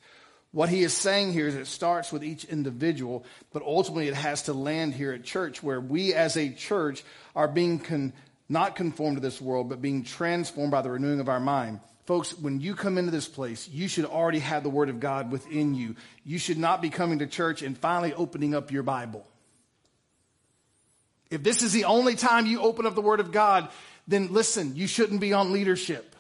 What 0.52 0.70
he 0.70 0.82
is 0.84 0.96
saying 0.96 1.34
here 1.34 1.48
is 1.48 1.56
it 1.56 1.68
starts 1.68 2.12
with 2.12 2.24
each 2.24 2.44
individual, 2.46 3.24
but 3.52 3.62
ultimately 3.62 4.08
it 4.08 4.16
has 4.16 4.44
to 4.44 4.54
land 4.54 4.96
here 4.96 5.12
at 5.12 5.24
church, 5.24 5.62
where 5.62 5.82
we 5.82 6.16
as 6.16 6.38
a 6.38 6.50
church 6.50 7.04
are 7.36 7.48
being 7.48 7.78
con- 7.78 8.14
not 8.50 8.76
conformed 8.76 9.18
to 9.18 9.22
this 9.22 9.40
world, 9.40 9.70
but 9.70 9.82
being 9.82 10.04
transformed 10.04 10.72
by 10.72 10.82
the 10.82 10.90
renewing 10.90 11.20
of 11.20 11.30
our 11.30 11.40
mind. 11.40 11.80
Folks, 12.06 12.38
when 12.38 12.60
you 12.60 12.76
come 12.76 12.98
into 12.98 13.12
this 13.12 13.28
place, 13.28 13.70
you 13.70 13.88
should 13.88 14.06
already 14.06 14.40
have 14.40 14.64
the 14.64 14.70
Word 14.70 14.90
of 14.90 15.00
God 15.00 15.32
within 15.32 15.74
you. 15.74 15.96
You 16.26 16.38
should 16.38 16.58
not 16.58 16.82
be 16.82 16.90
coming 16.90 17.20
to 17.20 17.28
church 17.28 17.62
and 17.62 17.78
finally 17.78 18.14
opening 18.14 18.54
up 18.54 18.72
your 18.72 18.84
Bible. 18.84 19.26
If 21.32 21.44
this 21.44 21.64
is 21.64 21.72
the 21.72 21.86
only 21.86 22.16
time 22.16 22.46
you 22.46 22.62
open 22.62 22.86
up 22.86 22.96
the 22.96 23.02
Word 23.02 23.22
of 23.22 23.32
God, 23.32 23.70
then 24.08 24.34
listen, 24.34 24.76
you 24.76 24.86
shouldn't 24.86 25.22
be 25.22 25.32
on 25.32 25.54
leadership. 25.54 26.14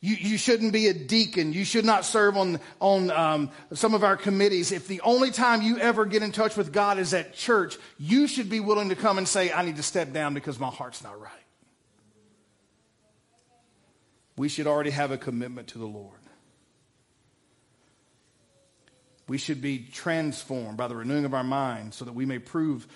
You, 0.00 0.16
you 0.16 0.38
shouldn't 0.38 0.72
be 0.72 0.86
a 0.88 0.94
deacon. 0.94 1.52
You 1.52 1.64
should 1.64 1.84
not 1.84 2.04
serve 2.04 2.36
on, 2.36 2.60
on 2.78 3.10
um, 3.10 3.50
some 3.72 3.94
of 3.94 4.04
our 4.04 4.16
committees. 4.16 4.70
If 4.70 4.86
the 4.86 5.00
only 5.00 5.30
time 5.30 5.62
you 5.62 5.78
ever 5.78 6.04
get 6.04 6.22
in 6.22 6.30
touch 6.30 6.56
with 6.56 6.72
God 6.72 6.98
is 6.98 7.12
at 7.14 7.34
church, 7.34 7.76
you 7.98 8.26
should 8.26 8.50
be 8.50 8.60
willing 8.60 8.90
to 8.90 8.96
come 8.96 9.18
and 9.18 9.26
say, 9.26 9.50
I 9.50 9.64
need 9.64 9.76
to 9.76 9.82
step 9.82 10.12
down 10.12 10.34
because 10.34 10.60
my 10.60 10.68
heart's 10.68 11.02
not 11.02 11.18
right. 11.20 11.43
We 14.36 14.48
should 14.48 14.66
already 14.66 14.90
have 14.90 15.10
a 15.10 15.18
commitment 15.18 15.68
to 15.68 15.78
the 15.78 15.86
Lord. 15.86 16.18
We 19.26 19.38
should 19.38 19.62
be 19.62 19.78
transformed 19.78 20.76
by 20.76 20.88
the 20.88 20.96
renewing 20.96 21.24
of 21.24 21.34
our 21.34 21.44
mind 21.44 21.94
so 21.94 22.04
that 22.04 22.14
we 22.14 22.26
may 22.26 22.38
prove 22.38 22.86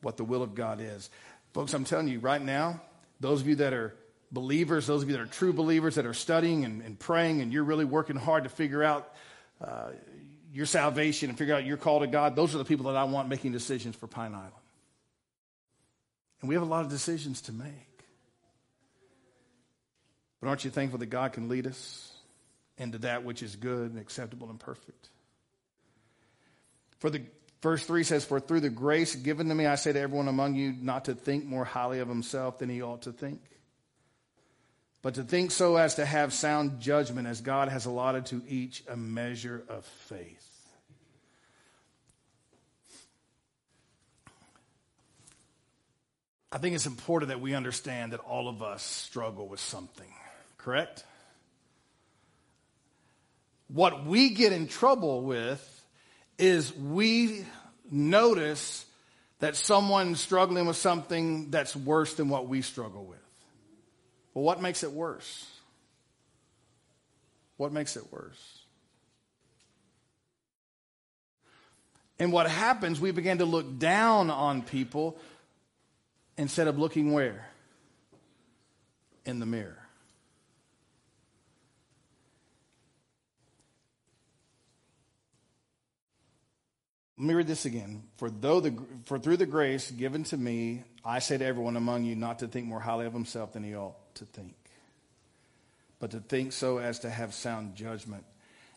what 0.00 0.16
the 0.16 0.24
will 0.24 0.42
of 0.42 0.54
God 0.54 0.80
is. 0.80 1.10
Folks, 1.52 1.74
I'm 1.74 1.84
telling 1.84 2.08
you 2.08 2.20
right 2.20 2.40
now, 2.40 2.80
those 3.20 3.40
of 3.40 3.48
you 3.48 3.56
that 3.56 3.72
are 3.72 3.94
believers, 4.30 4.86
those 4.86 5.02
of 5.02 5.10
you 5.10 5.16
that 5.16 5.22
are 5.22 5.26
true 5.26 5.52
believers 5.52 5.96
that 5.96 6.06
are 6.06 6.14
studying 6.14 6.64
and, 6.64 6.82
and 6.82 6.98
praying, 6.98 7.40
and 7.40 7.52
you're 7.52 7.64
really 7.64 7.84
working 7.84 8.16
hard 8.16 8.44
to 8.44 8.50
figure 8.50 8.82
out 8.82 9.12
uh, 9.60 9.90
your 10.52 10.66
salvation 10.66 11.28
and 11.28 11.36
figure 11.36 11.54
out 11.54 11.66
your 11.66 11.76
call 11.76 12.00
to 12.00 12.06
God, 12.06 12.36
those 12.36 12.54
are 12.54 12.58
the 12.58 12.64
people 12.64 12.86
that 12.86 12.96
I 12.96 13.04
want 13.04 13.28
making 13.28 13.52
decisions 13.52 13.96
for 13.96 14.06
Pine 14.06 14.34
Island. 14.34 14.52
And 16.40 16.48
we 16.48 16.54
have 16.54 16.62
a 16.62 16.66
lot 16.66 16.84
of 16.84 16.90
decisions 16.90 17.42
to 17.42 17.52
make. 17.52 17.87
But 20.40 20.48
aren't 20.48 20.64
you 20.64 20.70
thankful 20.70 20.98
that 20.98 21.06
God 21.06 21.32
can 21.32 21.48
lead 21.48 21.66
us 21.66 22.12
into 22.76 22.98
that 22.98 23.24
which 23.24 23.42
is 23.42 23.56
good 23.56 23.90
and 23.90 23.98
acceptable 23.98 24.50
and 24.50 24.60
perfect? 24.60 25.08
For 26.98 27.10
the 27.10 27.22
verse 27.62 27.84
3 27.84 28.04
says, 28.04 28.24
For 28.24 28.40
through 28.40 28.60
the 28.60 28.70
grace 28.70 29.14
given 29.14 29.48
to 29.48 29.54
me, 29.54 29.66
I 29.66 29.76
say 29.76 29.92
to 29.92 30.00
everyone 30.00 30.28
among 30.28 30.54
you 30.54 30.74
not 30.80 31.06
to 31.06 31.14
think 31.14 31.44
more 31.44 31.64
highly 31.64 32.00
of 32.00 32.08
himself 32.08 32.58
than 32.58 32.68
he 32.68 32.82
ought 32.82 33.02
to 33.02 33.12
think, 33.12 33.40
but 35.02 35.14
to 35.14 35.22
think 35.22 35.50
so 35.50 35.76
as 35.76 35.96
to 35.96 36.04
have 36.04 36.32
sound 36.32 36.80
judgment, 36.80 37.28
as 37.28 37.40
God 37.40 37.68
has 37.68 37.86
allotted 37.86 38.26
to 38.26 38.42
each 38.48 38.82
a 38.88 38.96
measure 38.96 39.62
of 39.68 39.84
faith. 39.84 40.44
I 46.50 46.58
think 46.58 46.74
it's 46.74 46.86
important 46.86 47.28
that 47.28 47.40
we 47.40 47.54
understand 47.54 48.12
that 48.12 48.20
all 48.20 48.48
of 48.48 48.62
us 48.62 48.82
struggle 48.82 49.48
with 49.48 49.60
something, 49.60 50.08
correct? 50.58 51.04
What 53.68 54.04
we 54.06 54.30
get 54.30 54.52
in 54.52 54.66
trouble 54.66 55.22
with 55.22 55.84
is 56.38 56.74
we 56.76 57.44
notice 57.90 58.84
that 59.40 59.56
someone's 59.56 60.20
struggling 60.20 60.66
with 60.66 60.76
something 60.76 61.50
that's 61.50 61.76
worse 61.76 62.14
than 62.14 62.28
what 62.28 62.48
we 62.48 62.62
struggle 62.62 63.04
with. 63.04 63.18
Well, 64.34 64.44
what 64.44 64.60
makes 64.60 64.82
it 64.82 64.92
worse? 64.92 65.46
What 67.56 67.72
makes 67.72 67.96
it 67.96 68.12
worse? 68.12 68.58
And 72.18 72.32
what 72.32 72.50
happens, 72.50 73.00
we 73.00 73.12
begin 73.12 73.38
to 73.38 73.44
look 73.44 73.78
down 73.78 74.30
on 74.30 74.62
people 74.62 75.18
instead 76.36 76.66
of 76.66 76.78
looking 76.78 77.12
where? 77.12 77.46
In 79.24 79.38
the 79.38 79.46
mirror. 79.46 79.87
Let 87.18 87.26
me 87.26 87.34
read 87.34 87.48
this 87.48 87.64
again. 87.64 88.04
For 88.16 88.30
though 88.30 88.60
the 88.60 88.74
for 89.06 89.18
through 89.18 89.38
the 89.38 89.46
grace 89.46 89.90
given 89.90 90.22
to 90.24 90.36
me, 90.36 90.84
I 91.04 91.18
say 91.18 91.36
to 91.36 91.44
everyone 91.44 91.76
among 91.76 92.04
you 92.04 92.14
not 92.14 92.38
to 92.40 92.46
think 92.46 92.66
more 92.66 92.78
highly 92.78 93.06
of 93.06 93.12
himself 93.12 93.54
than 93.54 93.64
he 93.64 93.74
ought 93.74 93.96
to 94.16 94.24
think, 94.24 94.54
but 95.98 96.12
to 96.12 96.20
think 96.20 96.52
so 96.52 96.78
as 96.78 97.00
to 97.00 97.10
have 97.10 97.34
sound 97.34 97.74
judgment, 97.74 98.24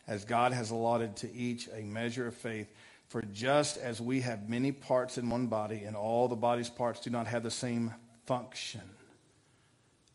as 0.08 0.24
God 0.24 0.52
has 0.52 0.72
allotted 0.72 1.14
to 1.18 1.32
each 1.32 1.68
a 1.72 1.82
measure 1.82 2.26
of 2.26 2.34
faith. 2.34 2.66
For 3.10 3.22
just 3.22 3.76
as 3.76 4.00
we 4.00 4.22
have 4.22 4.48
many 4.48 4.72
parts 4.72 5.18
in 5.18 5.28
one 5.28 5.46
body, 5.46 5.84
and 5.84 5.94
all 5.94 6.26
the 6.28 6.34
body's 6.34 6.70
parts 6.70 6.98
do 7.00 7.10
not 7.10 7.26
have 7.26 7.42
the 7.42 7.50
same 7.50 7.92
function. 8.26 8.80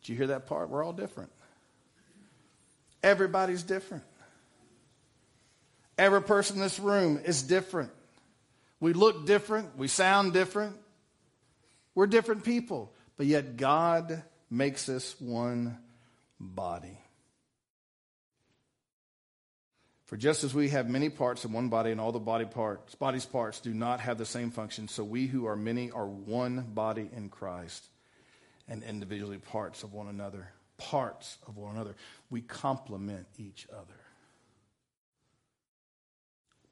Did 0.02 0.10
you 0.10 0.16
hear 0.18 0.28
that 0.28 0.48
part? 0.48 0.70
We're 0.70 0.84
all 0.84 0.94
different. 0.94 1.32
Everybody's 3.04 3.64
different. 3.64 4.04
Every 5.98 6.24
person 6.24 6.58
in 6.58 6.64
this 6.64 6.80
room 6.80 7.22
is 7.24 7.44
different. 7.44 7.92
We 8.80 8.94
look 8.94 9.26
different. 9.26 9.78
We 9.78 9.88
sound 9.88 10.34
different. 10.34 10.76
We're 11.96 12.08
different 12.08 12.44
people. 12.44 12.94
But 13.18 13.26
yet 13.26 13.58
God 13.58 14.24
makes 14.50 14.88
us 14.90 15.16
one 15.20 15.78
body. 16.40 16.98
For 20.06 20.16
just 20.16 20.46
as 20.46 20.54
we 20.54 20.70
have 20.70 20.90
many 20.90 21.10
parts 21.10 21.44
in 21.44 21.52
one 21.52 21.68
body 21.68 21.92
and 21.92 22.00
all 22.00 22.14
the 22.14 22.20
body 22.20 22.46
parts, 22.46 22.96
body's 22.96 23.26
parts 23.26 23.60
do 23.60 23.74
not 23.74 24.00
have 24.00 24.18
the 24.18 24.26
same 24.26 24.52
function, 24.52 24.88
so 24.88 25.04
we 25.04 25.28
who 25.28 25.48
are 25.48 25.58
many 25.58 25.92
are 25.92 26.08
one 26.08 26.62
body 26.62 27.10
in 27.14 27.28
Christ 27.28 27.86
and 28.70 28.84
individually 28.84 29.38
parts 29.38 29.84
of 29.84 29.92
one 29.92 30.08
another. 30.08 30.48
Parts 30.78 31.38
of 31.46 31.58
one 31.58 31.76
another. 31.76 31.96
We 32.30 32.40
complement 32.40 33.28
each 33.38 33.68
other. 33.74 34.00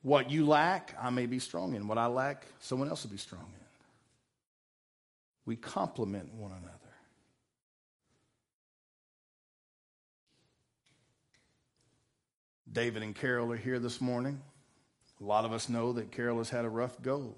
What 0.06 0.30
you 0.30 0.46
lack, 0.46 0.96
I 1.02 1.10
may 1.10 1.26
be 1.26 1.40
strong 1.40 1.74
in. 1.74 1.88
What 1.88 1.98
I 1.98 2.06
lack, 2.06 2.46
someone 2.60 2.90
else 2.90 3.02
will 3.02 3.10
be 3.10 3.18
strong 3.18 3.42
in. 3.42 3.66
We 5.48 5.56
complement 5.56 6.32
one 6.36 6.52
another. 6.52 6.78
David 12.72 13.02
and 13.02 13.16
Carol 13.16 13.52
are 13.52 13.58
here 13.58 13.80
this 13.80 14.00
morning. 14.00 14.40
A 15.20 15.24
lot 15.24 15.44
of 15.44 15.52
us 15.52 15.70
know 15.70 15.94
that 15.94 16.12
Carol 16.12 16.38
has 16.38 16.52
had 16.52 16.66
a 16.66 16.70
rough 16.70 17.02
go 17.02 17.34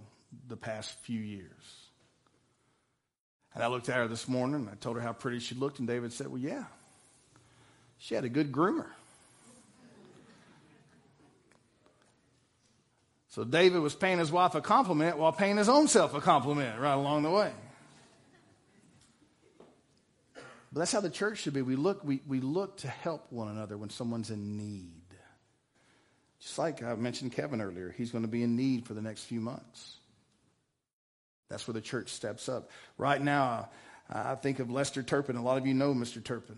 the 0.49 0.57
past 0.57 0.91
few 1.03 1.21
years. 1.21 1.87
And 3.53 3.63
I 3.63 3.67
looked 3.67 3.87
at 3.87 3.95
her 3.95 4.09
this 4.09 4.27
morning 4.27 4.55
and 4.55 4.69
I 4.69 4.73
told 4.73 4.97
her 4.97 5.01
how 5.01 5.13
pretty 5.13 5.39
she 5.39 5.55
looked, 5.55 5.79
and 5.79 5.87
David 5.87 6.11
said, 6.11 6.27
Well, 6.27 6.41
yeah, 6.41 6.65
she 7.97 8.13
had 8.13 8.25
a 8.25 8.29
good 8.29 8.51
groomer. 8.51 8.87
So 13.37 13.43
David 13.43 13.81
was 13.81 13.93
paying 13.93 14.17
his 14.17 14.31
wife 14.31 14.55
a 14.55 14.61
compliment 14.61 15.19
while 15.19 15.31
paying 15.31 15.57
his 15.57 15.69
own 15.69 15.87
self 15.87 16.15
a 16.15 16.19
compliment 16.19 16.79
right 16.79 16.95
along 16.95 17.21
the 17.21 17.29
way. 17.29 17.51
But 20.73 20.79
that's 20.79 20.91
how 20.91 21.01
the 21.01 21.11
church 21.11 21.37
should 21.37 21.53
be. 21.53 21.61
We 21.61 21.75
look, 21.75 22.03
we, 22.03 22.19
we 22.27 22.39
look 22.39 22.77
to 22.77 22.87
help 22.87 23.31
one 23.31 23.49
another 23.49 23.77
when 23.77 23.91
someone's 23.91 24.31
in 24.31 24.57
need. 24.57 25.03
Just 26.39 26.57
like 26.57 26.81
I 26.81 26.95
mentioned 26.95 27.31
Kevin 27.31 27.61
earlier, 27.61 27.93
he's 27.95 28.09
going 28.09 28.23
to 28.23 28.27
be 28.27 28.41
in 28.41 28.55
need 28.55 28.87
for 28.87 28.95
the 28.95 29.03
next 29.03 29.25
few 29.25 29.39
months. 29.39 29.97
That's 31.47 31.67
where 31.67 31.73
the 31.73 31.81
church 31.81 32.09
steps 32.09 32.49
up. 32.49 32.71
Right 32.97 33.21
now, 33.21 33.69
I 34.09 34.33
think 34.33 34.57
of 34.57 34.71
Lester 34.71 35.03
Turpin. 35.03 35.35
A 35.35 35.43
lot 35.43 35.59
of 35.59 35.67
you 35.67 35.75
know 35.75 35.93
Mr. 35.93 36.23
Turpin. 36.23 36.57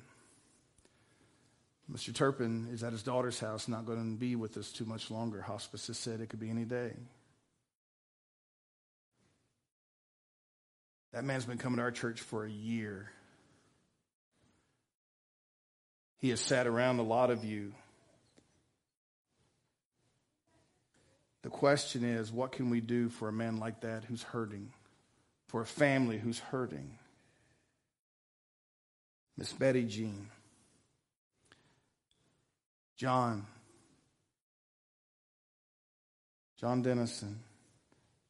Mr. 1.92 2.14
Turpin 2.14 2.68
is 2.72 2.84
at 2.84 2.92
his 2.92 3.02
daughter's 3.02 3.40
house, 3.40 3.68
not 3.68 3.86
going 3.86 4.14
to 4.14 4.20
be 4.20 4.36
with 4.36 4.58
us 4.58 4.72
too 4.72 4.86
much 4.86 5.10
longer. 5.10 5.42
Hospice 5.42 5.88
has 5.88 5.98
said 5.98 6.22
it 6.22 6.30
could 6.30 6.40
be 6.40 6.50
any 6.50 6.66
day. 6.66 6.94
That 11.14 11.24
man's 11.24 11.46
been 11.46 11.58
coming 11.58 11.78
to 11.78 11.84
our 11.84 11.92
church 11.92 12.22
for 12.22 12.46
a 12.46 12.50
year. 12.50 13.12
He 16.20 16.30
has 16.30 16.40
sat 16.40 16.68
around 16.68 17.00
a 17.00 17.04
lot 17.04 17.32
of 17.32 17.44
you. 17.44 17.74
The 21.42 21.50
question 21.50 22.04
is, 22.04 22.32
what 22.32 22.52
can 22.52 22.70
we 22.70 22.82
do 22.82 23.10
for 23.10 23.28
a 23.30 23.34
man 23.34 23.58
like 23.58 23.82
that 23.82 24.04
who's 24.04 24.22
hurting? 24.22 24.72
For 25.48 25.62
a 25.62 25.66
family 25.66 26.20
who's 26.20 26.38
hurting? 26.38 26.92
Miss 29.36 29.52
Betty 29.54 29.86
Jean 29.86 30.28
John, 33.00 33.46
John 36.60 36.82
Dennison, 36.82 37.40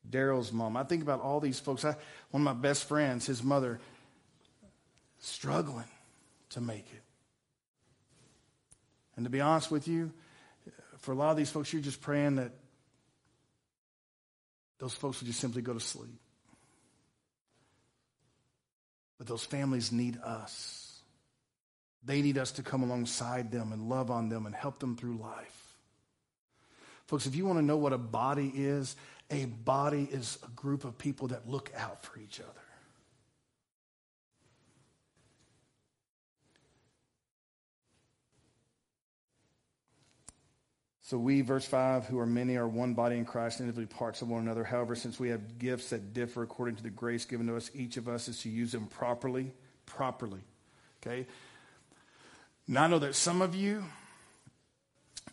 Daryl's 0.08 0.54
mom. 0.54 0.78
I 0.78 0.84
think 0.84 1.02
about 1.02 1.22
all 1.22 1.40
these 1.40 1.60
folks. 1.60 1.84
I, 1.84 1.96
one 2.30 2.42
of 2.42 2.46
my 2.46 2.54
best 2.54 2.88
friends, 2.88 3.26
his 3.26 3.42
mother, 3.42 3.80
struggling 5.18 5.90
to 6.52 6.62
make 6.62 6.86
it. 6.94 7.02
And 9.16 9.26
to 9.26 9.32
be 9.32 9.42
honest 9.42 9.72
with 9.72 9.88
you, 9.88 10.14
for 11.00 11.14
a 11.14 11.16
lot 11.16 11.32
of 11.32 11.38
these 11.38 11.50
folks, 11.50 11.74
you're 11.74 11.82
just 11.82 12.02
praying 12.02 12.36
that 12.36 12.52
those 14.78 14.94
folks 14.94 15.20
would 15.20 15.28
just 15.28 15.40
simply 15.40 15.64
go 15.64 15.74
to 15.74 15.80
sleep. 15.80 16.22
But 19.18 19.26
those 19.26 19.44
families 19.44 19.92
need 19.92 20.20
us. 20.24 20.89
They 22.04 22.22
need 22.22 22.38
us 22.38 22.52
to 22.54 22.64
come 22.64 22.84
alongside 22.84 23.52
them 23.52 23.72
and 23.72 23.90
love 23.90 24.10
on 24.10 24.30
them 24.30 24.46
and 24.46 24.56
help 24.56 24.80
them 24.80 24.96
through 24.96 25.18
life. 25.18 25.76
Folks, 27.08 27.26
if 27.26 27.36
you 27.36 27.46
want 27.46 27.60
to 27.60 27.66
know 27.66 27.78
what 27.78 27.92
a 27.92 27.98
body 27.98 28.52
is, 28.54 28.96
a 29.32 29.46
body 29.46 30.08
is 30.12 30.38
a 30.44 30.50
group 30.52 30.86
of 30.86 30.98
people 30.98 31.30
that 31.30 31.48
look 31.48 31.72
out 31.76 32.04
for 32.04 32.20
each 32.20 32.40
other. 32.40 32.50
So 41.10 41.18
we, 41.18 41.42
verse 41.42 41.66
5, 41.66 42.06
who 42.06 42.20
are 42.20 42.28
many, 42.28 42.56
are 42.56 42.68
one 42.68 42.94
body 42.94 43.18
in 43.18 43.26
Christ, 43.26 43.60
individually 43.60 43.88
parts 43.88 44.22
of 44.22 44.30
one 44.30 44.44
another. 44.44 44.64
However, 44.64 44.94
since 44.94 45.20
we 45.20 45.30
have 45.30 45.58
gifts 45.58 45.90
that 45.90 46.14
differ 46.14 46.44
according 46.44 46.76
to 46.76 46.84
the 46.84 46.92
grace 46.92 47.26
given 47.26 47.48
to 47.48 47.56
us, 47.56 47.72
each 47.74 47.98
of 47.98 48.08
us 48.08 48.28
is 48.28 48.40
to 48.44 48.50
use 48.50 48.74
them 48.74 48.86
properly. 48.86 49.52
Properly. 49.88 50.42
Okay? 51.02 51.26
Now 52.72 52.84
I 52.84 52.88
know 52.88 53.00
that 53.00 53.16
some 53.16 53.42
of 53.42 53.56
you, 53.56 53.84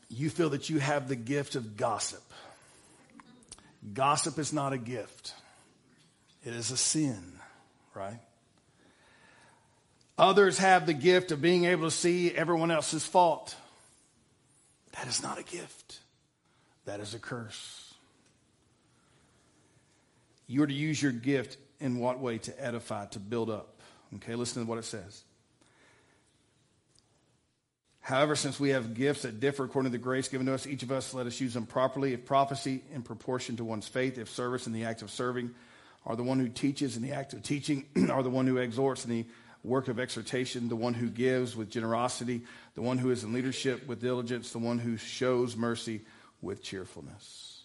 you 0.09 0.31
feel 0.31 0.49
that 0.51 0.71
you 0.71 0.79
have 0.79 1.07
the 1.07 1.17
gift 1.17 1.55
of 1.55 1.77
gossip. 1.77 2.23
Gossip 3.93 4.39
is 4.39 4.55
not 4.55 4.73
a 4.73 4.79
gift. 4.79 5.35
It 6.47 6.55
is 6.55 6.71
a 6.71 6.79
sin, 6.79 7.39
right? 7.95 8.21
Others 10.17 10.57
have 10.59 10.87
the 10.87 10.95
gift 10.95 11.31
of 11.31 11.43
being 11.43 11.67
able 11.67 11.85
to 11.85 11.95
see 11.95 12.35
everyone 12.35 12.71
else's 12.71 13.05
fault. 13.05 13.55
That 14.93 15.07
is 15.07 15.23
not 15.23 15.39
a 15.39 15.43
gift, 15.43 15.99
that 16.87 17.01
is 17.01 17.13
a 17.13 17.19
curse. 17.19 17.93
You 20.47 20.63
are 20.63 20.67
to 20.67 20.73
use 20.73 21.03
your 21.03 21.13
gift 21.13 21.59
in 21.81 21.99
what 21.99 22.19
way? 22.19 22.39
To 22.39 22.65
edify, 22.65 23.07
to 23.07 23.19
build 23.19 23.51
up. 23.51 23.79
Okay, 24.15 24.35
listen 24.37 24.65
to 24.65 24.69
what 24.69 24.79
it 24.79 24.87
says. 24.87 25.26
However, 28.07 28.37
since 28.37 28.61
we 28.61 28.69
have 28.69 28.95
gifts 28.95 29.23
that 29.23 29.41
differ 29.41 29.65
according 29.65 29.91
to 29.91 29.99
the 29.99 30.03
grace 30.03 30.29
given 30.29 30.47
to 30.47 30.55
us, 30.55 30.65
each 30.65 30.85
of 30.85 30.93
us 30.93 31.13
let 31.13 31.27
us 31.27 31.41
use 31.41 31.55
them 31.55 31.67
properly. 31.67 32.13
If 32.13 32.25
prophecy, 32.25 32.85
in 32.95 33.03
proportion 33.03 33.57
to 33.57 33.65
one's 33.65 33.89
faith, 33.89 34.17
if 34.17 34.31
service 34.31 34.69
in 34.69 34.73
the 34.73 34.85
act 34.85 35.03
of 35.03 35.11
serving, 35.11 35.51
are 36.07 36.15
the 36.15 36.23
one 36.23 36.39
who 36.39 36.49
teaches 36.49 36.97
in 36.97 37.03
the 37.03 37.11
act 37.11 37.33
of 37.33 37.43
teaching, 37.43 37.85
are 38.13 38.23
the 38.23 38.31
one 38.31 38.47
who 38.47 38.59
exhorts 38.59 39.05
in 39.05 39.11
the 39.11 39.27
work 39.65 39.89
of 39.89 39.99
exhortation, 39.99 40.69
the 40.69 40.77
one 40.77 40.95
who 40.95 41.09
gives 41.09 41.57
with 41.57 41.69
generosity, 41.69 42.43
the 42.77 42.81
one 42.81 42.97
who 42.97 43.11
is 43.11 43.25
in 43.25 43.33
leadership 43.33 43.89
with 43.89 44.01
diligence, 44.01 44.53
the 44.53 44.61
one 44.61 44.79
who 44.79 44.97
shows 44.97 45.57
mercy 45.57 46.03
with 46.41 46.63
cheerfulness. 46.63 47.65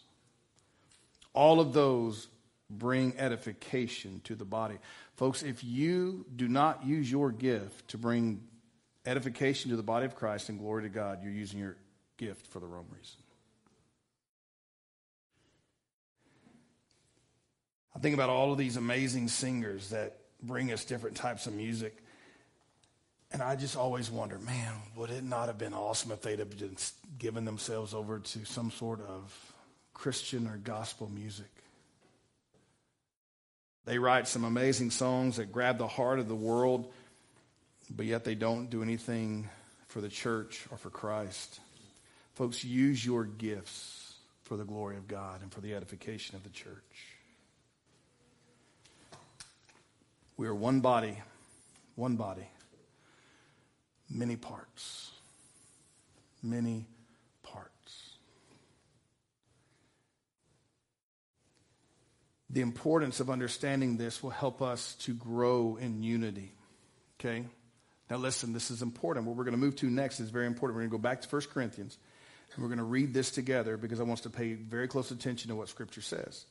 All 1.35 1.59
of 1.59 1.71
those 1.71 2.27
bring 2.67 3.13
edification 3.19 4.21
to 4.23 4.33
the 4.33 4.45
body. 4.45 4.79
Folks, 5.17 5.43
if 5.43 5.63
you 5.63 6.25
do 6.35 6.47
not 6.47 6.83
use 6.83 7.11
your 7.11 7.31
gift 7.31 7.89
to 7.89 7.99
bring 7.99 8.41
edification 9.05 9.71
to 9.71 9.77
the 9.77 9.83
body 9.83 10.05
of 10.05 10.15
Christ 10.15 10.49
and 10.49 10.59
glory 10.59 10.83
to 10.83 10.89
God, 10.89 11.23
you're 11.23 11.31
using 11.31 11.59
your 11.59 11.77
gift 12.17 12.47
for 12.47 12.59
the 12.59 12.67
wrong 12.67 12.85
reason. 12.89 13.17
I 17.95 17.99
think 17.99 18.13
about 18.13 18.29
all 18.29 18.51
of 18.51 18.57
these 18.57 18.77
amazing 18.77 19.27
singers 19.27 19.89
that 19.89 20.17
bring 20.41 20.71
us 20.71 20.85
different 20.85 21.15
types 21.15 21.45
of 21.45 21.53
music. 21.53 21.97
And 23.31 23.41
I 23.41 23.55
just 23.55 23.75
always 23.77 24.09
wonder, 24.11 24.39
man, 24.39 24.73
would 24.95 25.09
it 25.09 25.23
not 25.23 25.47
have 25.47 25.57
been 25.57 25.73
awesome 25.73 26.11
if 26.11 26.21
they'd 26.21 26.39
have 26.39 26.55
just 26.55 26.95
given 27.17 27.45
themselves 27.45 27.93
over 27.93 28.19
to 28.19 28.45
some 28.45 28.71
sort 28.71 29.01
of 29.07 29.53
Christian 29.93 30.47
or 30.47 30.57
gospel 30.57 31.09
music? 31.13 31.49
They 33.85 33.97
write 33.97 34.27
some 34.27 34.43
amazing 34.43 34.91
songs 34.91 35.37
that 35.37 35.51
grab 35.51 35.77
the 35.77 35.87
heart 35.87 36.19
of 36.19 36.27
the 36.27 36.35
world, 36.35 36.91
but 37.95 38.05
yet 38.05 38.23
they 38.23 38.35
don't 38.35 38.69
do 38.69 38.81
anything 38.81 39.49
for 39.87 40.01
the 40.01 40.09
church 40.09 40.65
or 40.71 40.77
for 40.77 40.89
Christ. 40.89 41.59
Folks, 42.35 42.63
use 42.63 43.05
your 43.05 43.25
gifts 43.25 44.15
for 44.43 44.55
the 44.55 44.63
glory 44.63 44.97
of 44.97 45.07
God 45.07 45.41
and 45.41 45.51
for 45.51 45.61
the 45.61 45.75
edification 45.75 46.35
of 46.35 46.43
the 46.43 46.49
church. 46.49 46.75
We 50.37 50.47
are 50.47 50.55
one 50.55 50.79
body, 50.79 51.17
one 51.95 52.15
body, 52.15 52.47
many 54.09 54.35
parts. 54.37 55.11
Many 56.43 56.87
parts. 57.43 58.15
The 62.49 62.61
importance 62.61 63.19
of 63.19 63.29
understanding 63.29 63.97
this 63.97 64.23
will 64.23 64.31
help 64.31 64.59
us 64.59 64.95
to 65.01 65.13
grow 65.13 65.77
in 65.79 66.01
unity. 66.01 66.53
Okay? 67.19 67.45
Now, 68.11 68.17
listen, 68.17 68.51
this 68.51 68.71
is 68.71 68.81
important. 68.81 69.25
What 69.25 69.37
we're 69.37 69.45
going 69.45 69.53
to 69.53 69.57
move 69.57 69.77
to 69.77 69.89
next 69.89 70.19
is 70.19 70.31
very 70.31 70.45
important. 70.45 70.75
We're 70.75 70.81
going 70.81 70.91
to 70.91 70.97
go 70.97 71.01
back 71.01 71.21
to 71.21 71.29
1 71.29 71.43
Corinthians, 71.53 71.97
and 72.53 72.61
we're 72.61 72.67
going 72.67 72.79
to 72.79 72.83
read 72.83 73.13
this 73.13 73.31
together 73.31 73.77
because 73.77 74.01
I 74.01 74.03
want 74.03 74.19
us 74.19 74.23
to 74.23 74.29
pay 74.29 74.51
very 74.51 74.89
close 74.89 75.11
attention 75.11 75.47
to 75.47 75.55
what 75.55 75.69
Scripture 75.69 76.01
says. 76.01 76.43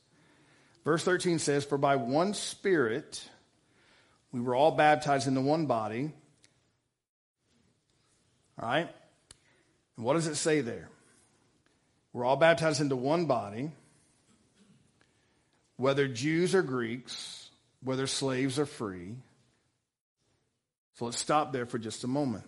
Verse 0.83 1.03
13 1.03 1.37
says, 1.37 1.63
For 1.63 1.77
by 1.77 1.97
one 1.97 2.33
Spirit, 2.33 3.23
we 4.31 4.41
were 4.41 4.55
all 4.55 4.71
baptized 4.71 5.27
into 5.27 5.41
one 5.41 5.67
body. 5.67 6.11
All 8.59 8.67
right? 8.67 8.89
And 9.97 10.03
what 10.03 10.13
does 10.13 10.25
it 10.25 10.37
say 10.37 10.61
there? 10.61 10.89
We're 12.11 12.25
all 12.25 12.37
baptized 12.37 12.81
into 12.81 12.95
one 12.95 13.27
body, 13.27 13.69
whether 15.77 16.07
Jews 16.07 16.55
or 16.55 16.63
Greeks, 16.63 17.51
whether 17.83 18.07
slaves 18.07 18.57
or 18.57 18.65
free. 18.65 19.13
So 21.01 21.05
let's 21.05 21.19
stop 21.19 21.51
there 21.51 21.65
for 21.65 21.79
just 21.79 22.03
a 22.03 22.07
moment. 22.07 22.43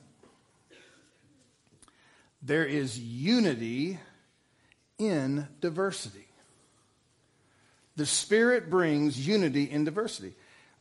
There 2.44 2.64
is 2.64 3.00
unity 3.00 3.98
in 5.00 5.48
diversity. 5.60 6.28
The 7.96 8.06
Spirit 8.06 8.70
brings 8.70 9.28
unity 9.28 9.64
in 9.64 9.86
diversity. 9.86 10.36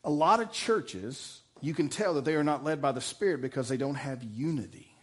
A 0.04 0.10
lot 0.10 0.42
of 0.42 0.52
churches, 0.52 1.40
you 1.62 1.72
can 1.72 1.88
tell 1.88 2.12
that 2.12 2.26
they 2.26 2.34
are 2.34 2.44
not 2.44 2.62
led 2.62 2.82
by 2.82 2.92
the 2.92 3.00
Spirit 3.00 3.40
because 3.40 3.70
they 3.70 3.78
don't 3.78 3.94
have 3.94 4.22
unity, 4.22 4.94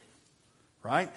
right? 0.83 1.09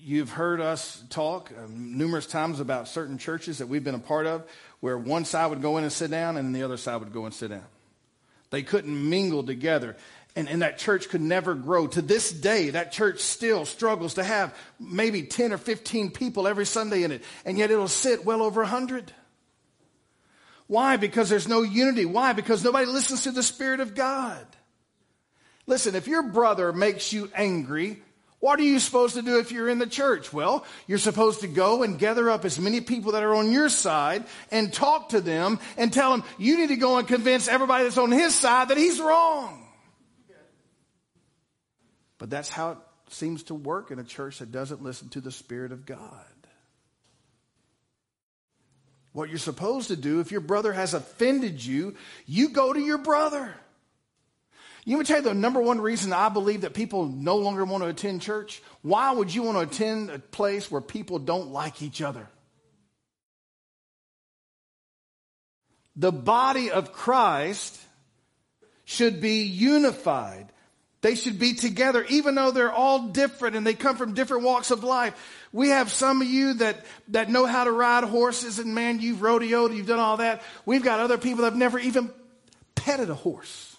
You've 0.00 0.30
heard 0.30 0.60
us 0.60 1.02
talk 1.10 1.50
um, 1.58 1.98
numerous 1.98 2.26
times 2.26 2.60
about 2.60 2.86
certain 2.86 3.18
churches 3.18 3.58
that 3.58 3.66
we've 3.66 3.82
been 3.82 3.96
a 3.96 3.98
part 3.98 4.26
of 4.26 4.44
where 4.78 4.96
one 4.96 5.24
side 5.24 5.46
would 5.46 5.60
go 5.60 5.76
in 5.78 5.82
and 5.82 5.92
sit 5.92 6.12
down 6.12 6.36
and 6.36 6.54
the 6.54 6.62
other 6.62 6.76
side 6.76 6.98
would 6.98 7.12
go 7.12 7.24
and 7.24 7.34
sit 7.34 7.48
down. 7.50 7.66
They 8.50 8.62
couldn't 8.62 9.08
mingle 9.08 9.42
together. 9.42 9.96
And, 10.34 10.48
and 10.48 10.62
that 10.62 10.78
church 10.78 11.10
could 11.10 11.20
never 11.20 11.54
grow. 11.54 11.86
To 11.88 12.00
this 12.00 12.32
day, 12.32 12.70
that 12.70 12.92
church 12.92 13.20
still 13.20 13.66
struggles 13.66 14.14
to 14.14 14.24
have 14.24 14.56
maybe 14.80 15.24
10 15.24 15.52
or 15.52 15.58
15 15.58 16.10
people 16.10 16.48
every 16.48 16.64
Sunday 16.64 17.02
in 17.02 17.12
it. 17.12 17.22
And 17.44 17.58
yet 17.58 17.70
it'll 17.70 17.88
sit 17.88 18.24
well 18.24 18.42
over 18.42 18.62
100. 18.62 19.12
Why? 20.68 20.96
Because 20.96 21.28
there's 21.28 21.48
no 21.48 21.60
unity. 21.60 22.06
Why? 22.06 22.32
Because 22.32 22.64
nobody 22.64 22.86
listens 22.86 23.24
to 23.24 23.30
the 23.30 23.42
Spirit 23.42 23.80
of 23.80 23.94
God. 23.94 24.46
Listen, 25.66 25.94
if 25.94 26.08
your 26.08 26.22
brother 26.22 26.72
makes 26.72 27.12
you 27.12 27.30
angry, 27.34 28.02
what 28.40 28.58
are 28.58 28.64
you 28.64 28.80
supposed 28.80 29.14
to 29.14 29.22
do 29.22 29.38
if 29.38 29.52
you're 29.52 29.68
in 29.68 29.78
the 29.78 29.86
church? 29.86 30.32
Well, 30.32 30.64
you're 30.88 30.98
supposed 30.98 31.42
to 31.42 31.46
go 31.46 31.84
and 31.84 31.98
gather 31.98 32.28
up 32.28 32.44
as 32.44 32.58
many 32.58 32.80
people 32.80 33.12
that 33.12 33.22
are 33.22 33.34
on 33.34 33.52
your 33.52 33.68
side 33.68 34.24
and 34.50 34.72
talk 34.72 35.10
to 35.10 35.20
them 35.20 35.60
and 35.76 35.92
tell 35.92 36.10
them 36.10 36.24
you 36.38 36.58
need 36.58 36.68
to 36.68 36.76
go 36.76 36.98
and 36.98 37.06
convince 37.06 37.46
everybody 37.46 37.84
that's 37.84 37.98
on 37.98 38.10
his 38.10 38.34
side 38.34 38.70
that 38.70 38.76
he's 38.76 38.98
wrong. 38.98 39.61
But 42.22 42.30
that's 42.30 42.48
how 42.48 42.70
it 42.70 42.78
seems 43.08 43.42
to 43.44 43.54
work 43.56 43.90
in 43.90 43.98
a 43.98 44.04
church 44.04 44.38
that 44.38 44.52
doesn't 44.52 44.80
listen 44.80 45.08
to 45.08 45.20
the 45.20 45.32
Spirit 45.32 45.72
of 45.72 45.84
God. 45.84 45.98
What 49.12 49.28
you're 49.28 49.38
supposed 49.38 49.88
to 49.88 49.96
do, 49.96 50.20
if 50.20 50.30
your 50.30 50.40
brother 50.40 50.72
has 50.72 50.94
offended 50.94 51.64
you, 51.66 51.96
you 52.24 52.50
go 52.50 52.72
to 52.72 52.78
your 52.78 52.98
brother. 52.98 53.52
You 54.84 54.94
want 54.94 55.08
to 55.08 55.14
tell 55.14 55.20
you 55.20 55.28
the 55.30 55.34
number 55.34 55.60
one 55.60 55.80
reason 55.80 56.12
I 56.12 56.28
believe 56.28 56.60
that 56.60 56.74
people 56.74 57.06
no 57.06 57.38
longer 57.38 57.64
want 57.64 57.82
to 57.82 57.88
attend 57.88 58.22
church? 58.22 58.62
Why 58.82 59.10
would 59.10 59.34
you 59.34 59.42
want 59.42 59.58
to 59.58 59.74
attend 59.74 60.10
a 60.10 60.20
place 60.20 60.70
where 60.70 60.80
people 60.80 61.18
don't 61.18 61.50
like 61.50 61.82
each 61.82 62.00
other? 62.00 62.28
The 65.96 66.12
body 66.12 66.70
of 66.70 66.92
Christ 66.92 67.80
should 68.84 69.20
be 69.20 69.42
unified. 69.42 70.52
They 71.02 71.16
should 71.16 71.40
be 71.40 71.54
together, 71.54 72.06
even 72.08 72.36
though 72.36 72.52
they're 72.52 72.72
all 72.72 73.08
different 73.08 73.56
and 73.56 73.66
they 73.66 73.74
come 73.74 73.96
from 73.96 74.14
different 74.14 74.44
walks 74.44 74.70
of 74.70 74.84
life. 74.84 75.14
We 75.52 75.70
have 75.70 75.90
some 75.90 76.22
of 76.22 76.28
you 76.28 76.54
that, 76.54 76.86
that 77.08 77.28
know 77.28 77.44
how 77.44 77.64
to 77.64 77.72
ride 77.72 78.04
horses, 78.04 78.60
and 78.60 78.72
man, 78.72 79.00
you've 79.00 79.18
rodeoed, 79.18 79.76
you've 79.76 79.88
done 79.88 79.98
all 79.98 80.18
that. 80.18 80.42
We've 80.64 80.82
got 80.82 81.00
other 81.00 81.18
people 81.18 81.42
that 81.42 81.50
have 81.50 81.58
never 81.58 81.80
even 81.80 82.10
petted 82.76 83.10
a 83.10 83.14
horse. 83.14 83.76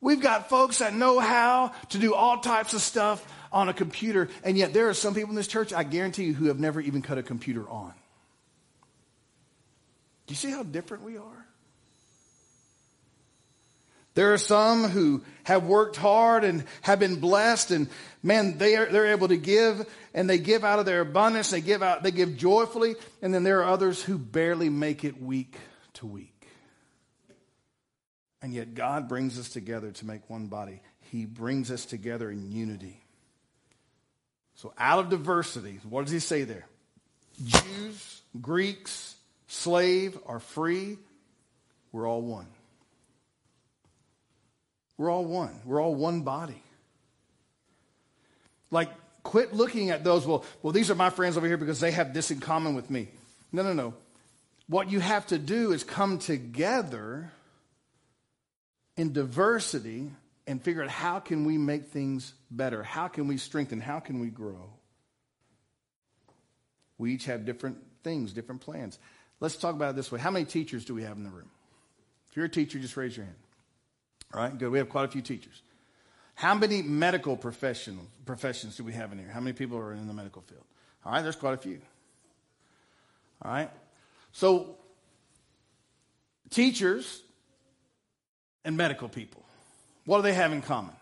We've 0.00 0.20
got 0.20 0.48
folks 0.48 0.78
that 0.78 0.94
know 0.94 1.20
how 1.20 1.72
to 1.90 1.98
do 1.98 2.14
all 2.14 2.38
types 2.38 2.72
of 2.72 2.80
stuff 2.80 3.24
on 3.52 3.68
a 3.68 3.74
computer, 3.74 4.30
and 4.42 4.56
yet 4.56 4.72
there 4.72 4.88
are 4.88 4.94
some 4.94 5.14
people 5.14 5.30
in 5.30 5.36
this 5.36 5.46
church, 5.46 5.74
I 5.74 5.84
guarantee 5.84 6.24
you, 6.24 6.34
who 6.34 6.46
have 6.46 6.58
never 6.58 6.80
even 6.80 7.02
cut 7.02 7.18
a 7.18 7.22
computer 7.22 7.68
on. 7.68 7.92
Do 10.26 10.32
you 10.32 10.36
see 10.36 10.50
how 10.50 10.62
different 10.62 11.04
we 11.04 11.18
are? 11.18 11.46
There 14.14 14.34
are 14.34 14.38
some 14.38 14.84
who 14.84 15.22
have 15.44 15.64
worked 15.64 15.96
hard 15.96 16.44
and 16.44 16.64
have 16.82 16.98
been 16.98 17.16
blessed 17.16 17.70
and 17.70 17.88
man, 18.22 18.58
they 18.58 18.76
are, 18.76 18.86
they're 18.86 19.12
able 19.12 19.28
to 19.28 19.36
give 19.36 19.86
and 20.12 20.28
they 20.28 20.38
give 20.38 20.64
out 20.64 20.78
of 20.78 20.86
their 20.86 21.00
abundance. 21.00 21.50
They 21.50 21.62
give 21.62 21.82
out, 21.82 22.02
they 22.02 22.10
give 22.10 22.36
joyfully. 22.36 22.96
And 23.22 23.32
then 23.32 23.42
there 23.42 23.60
are 23.62 23.72
others 23.72 24.02
who 24.02 24.18
barely 24.18 24.68
make 24.68 25.04
it 25.04 25.20
week 25.20 25.56
to 25.94 26.06
week. 26.06 26.28
And 28.42 28.52
yet 28.52 28.74
God 28.74 29.08
brings 29.08 29.38
us 29.38 29.48
together 29.48 29.92
to 29.92 30.06
make 30.06 30.28
one 30.28 30.48
body. 30.48 30.82
He 31.10 31.24
brings 31.24 31.70
us 31.70 31.86
together 31.86 32.30
in 32.30 32.50
unity. 32.50 33.02
So 34.56 34.74
out 34.76 34.98
of 34.98 35.08
diversity, 35.08 35.80
what 35.88 36.02
does 36.04 36.12
he 36.12 36.18
say 36.18 36.44
there? 36.44 36.66
Jews, 37.42 38.22
Greeks, 38.40 39.14
slave 39.46 40.18
or 40.24 40.38
free, 40.38 40.98
we're 41.92 42.08
all 42.08 42.22
one. 42.22 42.46
We're 44.98 45.10
all 45.10 45.24
one. 45.24 45.60
We're 45.64 45.80
all 45.80 45.94
one 45.94 46.22
body. 46.22 46.62
Like, 48.70 48.90
quit 49.22 49.52
looking 49.54 49.90
at 49.90 50.04
those, 50.04 50.26
well, 50.26 50.44
well, 50.62 50.72
these 50.72 50.90
are 50.90 50.94
my 50.94 51.10
friends 51.10 51.36
over 51.36 51.46
here 51.46 51.56
because 51.56 51.80
they 51.80 51.90
have 51.90 52.14
this 52.14 52.30
in 52.30 52.40
common 52.40 52.74
with 52.74 52.90
me. 52.90 53.08
No, 53.52 53.62
no, 53.62 53.72
no. 53.72 53.94
What 54.66 54.90
you 54.90 55.00
have 55.00 55.26
to 55.28 55.38
do 55.38 55.72
is 55.72 55.84
come 55.84 56.18
together 56.18 57.30
in 58.96 59.12
diversity 59.12 60.10
and 60.46 60.62
figure 60.62 60.82
out 60.82 60.88
how 60.88 61.20
can 61.20 61.44
we 61.44 61.58
make 61.58 61.86
things 61.86 62.32
better? 62.50 62.82
How 62.82 63.08
can 63.08 63.28
we 63.28 63.36
strengthen? 63.36 63.80
How 63.80 64.00
can 64.00 64.20
we 64.20 64.28
grow? 64.28 64.70
We 66.98 67.12
each 67.14 67.26
have 67.26 67.44
different 67.44 67.78
things, 68.02 68.32
different 68.32 68.60
plans. 68.60 68.98
Let's 69.40 69.56
talk 69.56 69.74
about 69.74 69.90
it 69.90 69.96
this 69.96 70.12
way. 70.12 70.20
How 70.20 70.30
many 70.30 70.44
teachers 70.44 70.84
do 70.84 70.94
we 70.94 71.02
have 71.02 71.16
in 71.16 71.24
the 71.24 71.30
room? 71.30 71.50
If 72.30 72.36
you're 72.36 72.46
a 72.46 72.50
teacher, 72.50 72.78
just 72.78 72.96
raise 72.96 73.16
your 73.16 73.26
hand. 73.26 73.36
Right, 74.34 74.56
good. 74.56 74.70
We 74.70 74.78
have 74.78 74.88
quite 74.88 75.04
a 75.04 75.08
few 75.08 75.22
teachers. 75.22 75.62
How 76.34 76.54
many 76.54 76.82
medical 76.82 77.36
professionals, 77.36 78.06
professions 78.24 78.76
do 78.76 78.84
we 78.84 78.92
have 78.94 79.12
in 79.12 79.18
here? 79.18 79.28
How 79.28 79.40
many 79.40 79.52
people 79.52 79.78
are 79.78 79.92
in 79.92 80.06
the 80.06 80.14
medical 80.14 80.42
field? 80.42 80.64
All 81.04 81.12
right, 81.12 81.22
there's 81.22 81.36
quite 81.36 81.54
a 81.54 81.58
few. 81.58 81.80
All 83.42 83.52
right. 83.52 83.70
So, 84.32 84.76
teachers 86.50 87.22
and 88.64 88.76
medical 88.76 89.08
people, 89.08 89.44
what 90.06 90.18
do 90.18 90.22
they 90.22 90.32
have 90.32 90.52
in 90.52 90.62
common? 90.62 90.94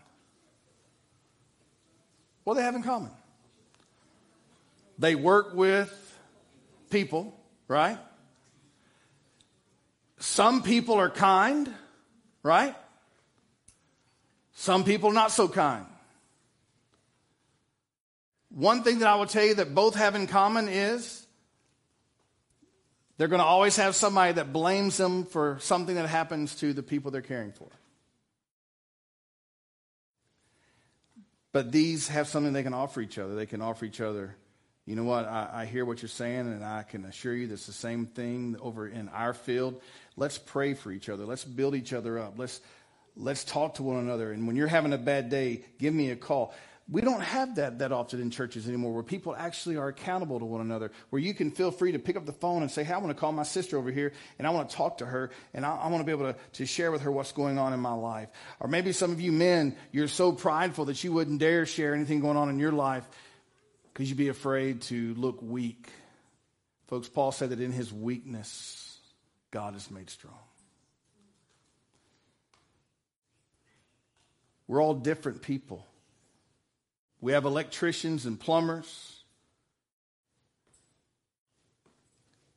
What 2.45 2.55
do 2.55 2.61
they 2.61 2.65
have 2.65 2.75
in 2.75 2.83
common? 2.83 3.11
They 4.99 5.15
work 5.15 5.55
with 5.55 6.19
people, 6.91 7.39
right? 7.69 7.99
Some 10.19 10.63
people 10.63 10.97
are 10.97 11.09
kind, 11.09 11.73
right? 12.43 12.75
Some 14.61 14.85
people 14.85 15.11
not 15.11 15.33
so 15.33 15.49
kind. 15.49 15.87
One 18.51 18.83
thing 18.83 18.99
that 18.99 19.09
I 19.09 19.15
will 19.15 19.25
tell 19.25 19.43
you 19.43 19.55
that 19.55 19.75
both 19.75 19.95
have 19.95 20.15
in 20.15 20.27
common 20.27 20.69
is 20.69 21.27
they're 23.17 23.29
going 23.29 23.41
to 23.41 23.47
always 23.47 23.77
have 23.77 23.95
somebody 23.95 24.35
that 24.35 24.53
blames 24.53 24.99
them 24.99 25.25
for 25.25 25.57
something 25.63 25.95
that 25.95 26.07
happens 26.11 26.57
to 26.57 26.75
the 26.75 26.83
people 26.83 27.11
they're 27.11 27.23
caring 27.23 27.53
for. 27.53 27.71
But 31.53 31.73
these 31.73 32.09
have 32.09 32.29
something 32.29 32.53
they 32.53 32.63
can 32.63 32.75
offer 32.75 33.01
each 33.01 33.17
other. 33.17 33.35
They 33.35 33.47
can 33.47 33.63
offer 33.63 33.87
each 33.87 34.03
other, 34.03 34.37
you 34.91 34.97
know 34.97 35.05
what, 35.05 35.27
I, 35.27 35.51
I 35.53 35.67
hear 35.67 35.85
what 35.85 36.03
you're 36.03 36.09
saying, 36.09 36.41
and 36.41 36.65
I 36.65 36.83
can 36.83 37.05
assure 37.05 37.33
you 37.33 37.47
that's 37.47 37.67
the 37.67 37.73
same 37.73 38.07
thing 38.07 38.57
over 38.61 38.89
in 38.89 39.09
our 39.11 39.33
field. 39.33 39.81
Let's 40.17 40.37
pray 40.37 40.75
for 40.75 40.91
each 40.91 41.09
other. 41.09 41.25
Let's 41.25 41.45
build 41.45 41.77
each 41.77 41.93
other 41.93 42.19
up. 42.19 42.35
Let's, 42.37 42.61
let's 43.21 43.45
talk 43.45 43.75
to 43.75 43.83
one 43.83 43.99
another. 43.99 44.33
And 44.33 44.47
when 44.47 44.57
you're 44.57 44.67
having 44.67 44.93
a 44.93 44.99
bad 44.99 45.29
day, 45.29 45.65
give 45.79 45.95
me 45.95 46.11
a 46.11 46.17
call. 46.17 46.55
We 46.91 47.03
don't 47.03 47.21
have 47.21 47.55
that 47.57 47.79
that 47.79 47.93
often 47.93 48.21
in 48.21 48.31
churches 48.31 48.67
anymore 48.67 48.93
where 48.93 49.05
people 49.05 49.37
actually 49.37 49.77
are 49.77 49.87
accountable 49.89 50.41
to 50.41 50.45
one 50.45 50.61
another, 50.61 50.91
where 51.11 51.23
you 51.23 51.35
can 51.35 51.53
feel 51.53 51.71
free 51.71 51.93
to 51.93 52.01
pick 52.01 52.17
up 52.17 52.27
the 52.27 52.33
phone 52.33 52.63
and 52.63 52.71
say, 52.71 52.83
Hey, 52.83 52.95
I 52.95 52.99
want 52.99 53.11
to 53.11 53.15
call 53.15 53.31
my 53.31 53.45
sister 53.45 53.79
over 53.79 53.93
here 53.93 54.13
and 54.39 54.47
I 54.47 54.51
want 54.51 54.71
to 54.71 54.77
talk 54.77 54.99
to 54.99 55.07
her 55.07 55.31
and 55.55 55.65
I, 55.65 55.77
I 55.77 55.89
want 55.89 56.01
to 56.01 56.05
be 56.05 56.11
able 56.11 56.33
to, 56.33 56.39
to 56.55 56.67
share 56.67 56.91
with 56.91 57.03
her 57.03 57.13
what's 57.13 57.31
going 57.31 57.59
on 57.59 57.73
in 57.73 57.79
my 57.79 57.93
life. 57.93 58.29
Or 58.59 58.67
maybe 58.67 58.91
some 58.91 59.13
of 59.13 59.21
you 59.21 59.31
men, 59.31 59.77
you're 59.93 60.09
so 60.09 60.33
prideful 60.33 60.87
that 60.87 61.05
you 61.05 61.13
wouldn't 61.13 61.39
dare 61.39 61.65
share 61.65 61.95
anything 61.95 62.21
going 62.21 62.37
on 62.37 62.49
in 62.49 62.59
your 62.59 62.73
life 62.73 63.09
because 63.93 64.09
you'd 64.09 64.19
be 64.19 64.29
afraid 64.29 64.83
to 64.83 65.15
look 65.15 65.41
weak. 65.41 65.89
Folks, 66.89 67.09
Paul 67.09 67.31
said 67.31 67.51
that 67.51 67.61
in 67.61 67.71
his 67.71 67.93
weakness, 67.93 68.99
God 69.53 69.77
is 69.77 69.89
made 69.93 70.11
strong. 70.11 70.50
We're 74.71 74.81
all 74.81 74.95
different 74.95 75.43
people. 75.43 75.85
We 77.21 77.33
have 77.33 77.45
electricians 77.45 78.25
and 78.25 78.39
plumbers. 78.39 79.25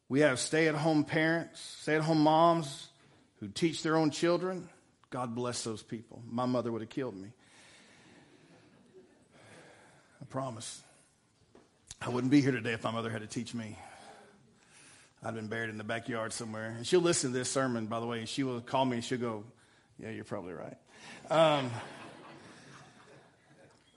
We 0.10 0.20
have 0.20 0.38
stay 0.40 0.68
at 0.68 0.76
home 0.76 1.06
parents, 1.06 1.60
stay 1.60 1.96
at 1.96 2.04
home 2.04 2.22
moms 2.22 2.90
who 3.40 3.48
teach 3.48 3.82
their 3.82 3.96
own 3.96 4.12
children. 4.12 4.70
God 5.10 5.34
bless 5.34 5.64
those 5.64 5.82
people. 5.82 6.22
My 6.30 6.46
mother 6.46 6.72
would 6.72 6.82
have 6.82 6.92
killed 6.92 7.16
me. 7.16 7.30
I 10.22 10.26
promise. 10.26 10.84
I 12.00 12.10
wouldn't 12.10 12.30
be 12.30 12.42
here 12.42 12.52
today 12.52 12.74
if 12.74 12.84
my 12.84 12.92
mother 12.92 13.10
had 13.10 13.22
to 13.22 13.28
teach 13.28 13.56
me. 13.56 13.76
I'd 15.24 15.34
been 15.34 15.48
buried 15.48 15.72
in 15.72 15.80
the 15.80 15.84
backyard 15.84 16.32
somewhere. 16.32 16.76
And 16.78 16.86
she'll 16.86 17.02
listen 17.02 17.32
to 17.32 17.40
this 17.40 17.50
sermon, 17.50 17.88
by 17.88 18.00
the 18.00 18.06
way, 18.06 18.20
and 18.20 18.30
she 18.30 18.44
will 18.44 18.62
call 18.62 18.86
me 18.86 18.98
and 18.98 19.04
she'll 19.04 19.18
go, 19.18 19.46
Yeah, 19.98 20.12
you're 20.12 20.24
probably 20.26 20.54
right. 20.54 20.78
Um, 21.32 21.72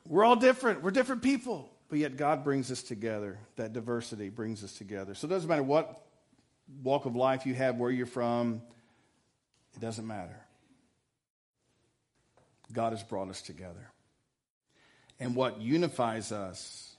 we're 0.08 0.24
all 0.24 0.36
different. 0.36 0.82
We're 0.82 0.90
different 0.90 1.22
people. 1.22 1.70
But 1.88 1.98
yet 1.98 2.16
God 2.16 2.42
brings 2.42 2.70
us 2.72 2.82
together. 2.82 3.38
That 3.56 3.72
diversity 3.72 4.28
brings 4.28 4.64
us 4.64 4.72
together. 4.72 5.14
So 5.14 5.26
it 5.26 5.30
doesn't 5.30 5.48
matter 5.48 5.62
what 5.62 6.02
walk 6.82 7.04
of 7.06 7.14
life 7.14 7.46
you 7.46 7.54
have, 7.54 7.76
where 7.76 7.90
you're 7.90 8.06
from, 8.06 8.62
it 9.74 9.80
doesn't 9.80 10.06
matter. 10.06 10.40
God 12.72 12.92
has 12.92 13.02
brought 13.02 13.28
us 13.28 13.42
together. 13.42 13.90
And 15.20 15.36
what 15.36 15.60
unifies 15.60 16.32
us 16.32 16.94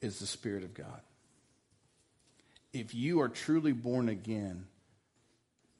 is 0.00 0.18
the 0.18 0.26
Spirit 0.26 0.62
of 0.62 0.74
God. 0.74 1.00
If 2.72 2.94
you 2.94 3.20
are 3.20 3.28
truly 3.28 3.72
born 3.72 4.08
again, 4.08 4.66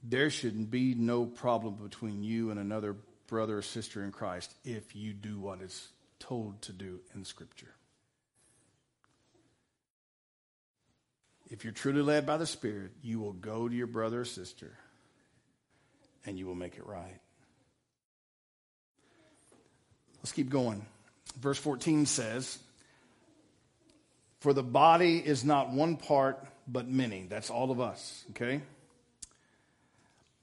there 0.03 0.31
should 0.31 0.71
be 0.71 0.95
no 0.95 1.25
problem 1.25 1.75
between 1.75 2.23
you 2.23 2.51
and 2.51 2.59
another 2.59 2.97
brother 3.27 3.59
or 3.59 3.63
sister 3.63 4.03
in 4.05 4.13
Christ 4.13 4.55
if 4.65 4.95
you 4.97 5.13
do 5.13 5.39
what 5.39 5.61
is 5.61 5.89
told 6.19 6.63
to 6.63 6.73
do 6.73 7.01
in 7.15 7.25
Scripture. 7.25 7.75
If 11.51 11.65
you're 11.65 11.73
truly 11.73 12.03
led 12.03 12.27
by 12.27 12.39
the 12.39 12.47
Spirit, 12.47 12.93
you 13.03 13.21
will 13.21 13.33
go 13.33 13.69
to 13.69 13.75
your 13.75 13.87
brother 13.87 14.23
or 14.23 14.25
sister 14.25 14.77
and 16.25 16.39
you 16.39 16.47
will 16.47 16.57
make 16.57 16.77
it 16.77 16.87
right. 16.87 17.21
Let's 20.19 20.33
keep 20.33 20.51
going. 20.51 20.85
Verse 21.39 21.59
14 21.59 22.07
says, 22.07 22.59
For 24.41 24.53
the 24.53 24.63
body 24.63 25.19
is 25.19 25.45
not 25.45 25.71
one 25.71 25.97
part, 25.97 26.45
but 26.67 26.89
many. 26.89 27.27
That's 27.29 27.49
all 27.49 27.71
of 27.71 27.81
us, 27.81 28.25
okay? 28.31 28.61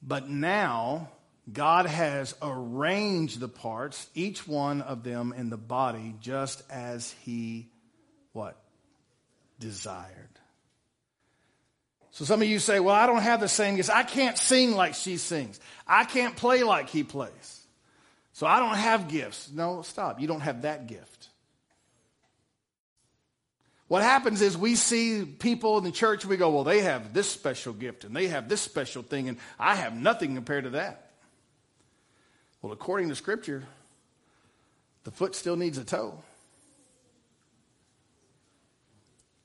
But 0.02 0.30
now, 0.30 1.10
God 1.52 1.86
has 1.86 2.36
arranged 2.42 3.40
the 3.40 3.50
parts, 3.50 4.08
each 4.16 4.48
one 4.48 4.82
of 4.82 5.04
them 5.04 5.34
in 5.36 5.50
the 5.50 5.58
body, 5.58 6.16
just 6.22 6.64
as 6.70 7.12
He 7.24 7.68
what? 8.34 8.58
Desired. 9.60 10.30
So 12.12 12.26
some 12.26 12.42
of 12.42 12.48
you 12.48 12.60
say, 12.60 12.80
well, 12.80 12.94
I 12.94 13.08
don't 13.08 13.22
have 13.22 13.40
the 13.40 13.48
same 13.48 13.76
gifts. 13.76 13.90
I 13.90 14.04
can't 14.04 14.38
sing 14.38 14.76
like 14.76 14.94
she 14.94 15.18
sings. 15.18 15.60
I 15.88 16.04
can't 16.04 16.36
play 16.36 16.62
like 16.62 16.90
he 16.90 17.04
plays. 17.04 17.62
So 18.34 18.46
I 18.46 18.60
don't 18.60 18.76
have 18.76 19.08
gifts. 19.08 19.50
No, 19.52 19.82
stop. 19.82 20.20
You 20.20 20.28
don't 20.28 20.42
have 20.42 20.62
that 20.62 20.86
gift. 20.86 21.30
What 23.88 24.04
happens 24.04 24.42
is 24.42 24.56
we 24.56 24.76
see 24.76 25.26
people 25.26 25.80
in 25.80 25.84
the 25.84 25.92
church 25.92 26.24
we 26.24 26.38
go, 26.38 26.52
well, 26.52 26.64
they 26.64 26.82
have 26.82 27.14
this 27.14 27.30
special 27.30 27.74
gift 27.74 28.04
and 28.04 28.16
they 28.16 28.28
have 28.28 28.48
this 28.48 28.62
special 28.62 29.02
thing, 29.02 29.28
and 29.28 29.38
I 29.60 29.76
have 29.76 29.96
nothing 29.96 30.36
compared 30.36 30.66
to 30.66 30.72
that. 30.72 31.13
Well, 32.64 32.72
according 32.72 33.10
to 33.10 33.16
Scripture, 33.16 33.64
the 35.04 35.12
foot 35.12 35.36
still 35.36 35.58
needs 35.58 35.78
a 35.78 35.84
toe. 35.84 36.18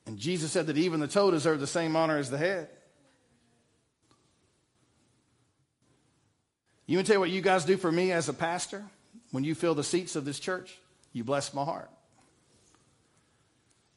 And 0.07 0.17
Jesus 0.17 0.51
said 0.51 0.67
that 0.67 0.77
even 0.77 1.01
the 1.01 1.07
toe 1.07 1.29
deserved 1.29 1.59
the 1.59 1.67
same 1.67 1.95
honor 1.97 2.17
as 2.17 2.31
the 2.31 2.37
head. 2.37 2.69
You 6.87 6.97
want 6.97 7.05
to 7.05 7.11
tell 7.11 7.17
you 7.17 7.19
what 7.19 7.29
you 7.29 7.41
guys 7.41 7.65
do 7.65 7.75
for 7.75 7.91
me 7.91 8.13
as 8.13 8.29
a 8.29 8.33
pastor? 8.33 8.83
When 9.31 9.43
you 9.43 9.53
fill 9.53 9.75
the 9.75 9.83
seats 9.83 10.15
of 10.15 10.23
this 10.23 10.39
church, 10.39 10.75
you 11.11 11.25
bless 11.25 11.53
my 11.53 11.63
heart. 11.63 11.91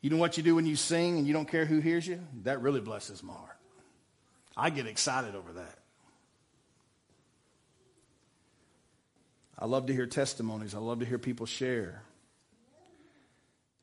You 0.00 0.10
know 0.10 0.16
what 0.16 0.36
you 0.36 0.42
do 0.42 0.56
when 0.56 0.66
you 0.66 0.74
sing 0.74 1.16
and 1.16 1.28
you 1.28 1.32
don't 1.32 1.48
care 1.48 1.64
who 1.64 1.78
hears 1.78 2.06
you? 2.06 2.20
That 2.42 2.60
really 2.60 2.80
blesses 2.80 3.22
my 3.22 3.32
heart. 3.32 3.56
I 4.56 4.70
get 4.70 4.88
excited 4.88 5.36
over 5.36 5.52
that. 5.52 5.78
I 9.62 9.66
love 9.66 9.86
to 9.86 9.92
hear 9.92 10.06
testimonies. 10.06 10.74
I 10.74 10.78
love 10.78 10.98
to 10.98 11.04
hear 11.06 11.18
people 11.18 11.46
share. 11.46 12.02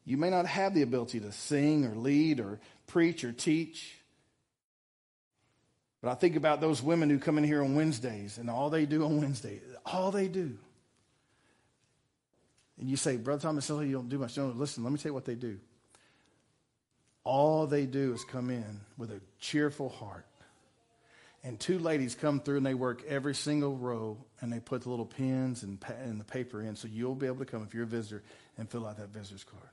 You 0.04 0.18
may 0.18 0.30
not 0.30 0.46
have 0.46 0.74
the 0.74 0.82
ability 0.82 1.22
to 1.22 1.32
sing 1.32 1.86
or 1.86 1.96
lead 1.96 2.42
or 2.42 2.60
preach 2.86 3.24
or 3.24 3.32
teach. 3.32 3.96
But 6.02 6.12
I 6.12 6.15
think 6.15 6.36
about 6.36 6.60
those 6.60 6.84
women 6.84 7.10
who 7.10 7.18
come 7.18 7.38
in 7.38 7.46
here 7.46 7.63
on 7.63 7.76
Wednesdays 7.76 8.38
and 8.38 8.50
all 8.50 8.70
they 8.70 8.86
do 8.86 9.06
on 9.06 9.22
Wednesday, 9.22 9.62
all 9.86 10.12
they 10.12 10.28
do. 10.28 10.58
And 12.78 12.89
you 12.89 12.98
say, 12.98 13.15
Brother 13.15 13.44
Thomas, 13.44 13.70
you 13.70 13.94
don't 13.94 14.10
do 14.10 14.18
much. 14.18 14.36
No, 14.36 14.48
listen, 14.48 14.84
let 14.84 14.92
me 14.92 15.00
tell 15.00 15.12
you 15.12 15.13
what 15.13 15.24
they 15.24 15.36
do. 15.36 15.60
All 17.24 17.68
they 17.68 17.86
do 17.86 18.12
is 18.12 18.26
come 18.26 18.50
in 18.50 18.82
with 18.98 19.12
a 19.12 19.22
cheerful 19.39 19.88
heart 19.88 20.26
and 21.43 21.60
two 21.60 21.80
ladies 21.80 22.15
come 22.15 22.39
through 22.39 22.58
and 22.58 22.65
they 22.65 22.73
work 22.73 23.04
every 23.08 23.34
single 23.34 23.75
row 23.75 24.17
and 24.41 24.52
they 24.52 24.60
put 24.60 24.84
the 24.84 24.89
little 24.89 25.06
pins 25.06 25.63
and, 25.63 25.80
pa- 25.80 25.93
and 26.04 26.19
the 26.19 26.25
paper 26.25 26.62
in 26.62 26.75
so 26.75 26.88
you'll 26.88 27.15
be 27.15 27.28
able 27.28 27.39
to 27.39 27.45
come 27.45 27.63
if 27.63 27.73
you're 27.73 27.84
a 27.84 27.88
visitor 27.88 28.23
and 28.58 28.69
fill 28.69 28.86
out 28.86 28.97
that 28.97 29.10
visitor's 29.10 29.43
card. 29.43 29.63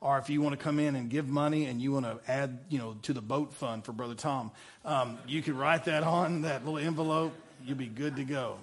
Or 0.00 0.18
if 0.18 0.30
you 0.30 0.40
want 0.40 0.58
to 0.58 0.62
come 0.62 0.78
in 0.78 0.96
and 0.96 1.10
give 1.10 1.28
money 1.28 1.66
and 1.66 1.80
you 1.82 1.92
want 1.92 2.06
to 2.06 2.18
add, 2.30 2.60
you 2.70 2.78
know, 2.78 2.96
to 3.02 3.12
the 3.12 3.20
boat 3.20 3.52
fund 3.52 3.84
for 3.84 3.92
Brother 3.92 4.14
Tom, 4.14 4.50
um, 4.84 5.18
you 5.26 5.42
can 5.42 5.56
write 5.56 5.84
that 5.84 6.02
on 6.02 6.42
that 6.42 6.64
little 6.64 6.78
envelope. 6.78 7.34
You'll 7.66 7.76
be 7.76 7.86
good 7.86 8.16
to 8.16 8.24
go. 8.24 8.56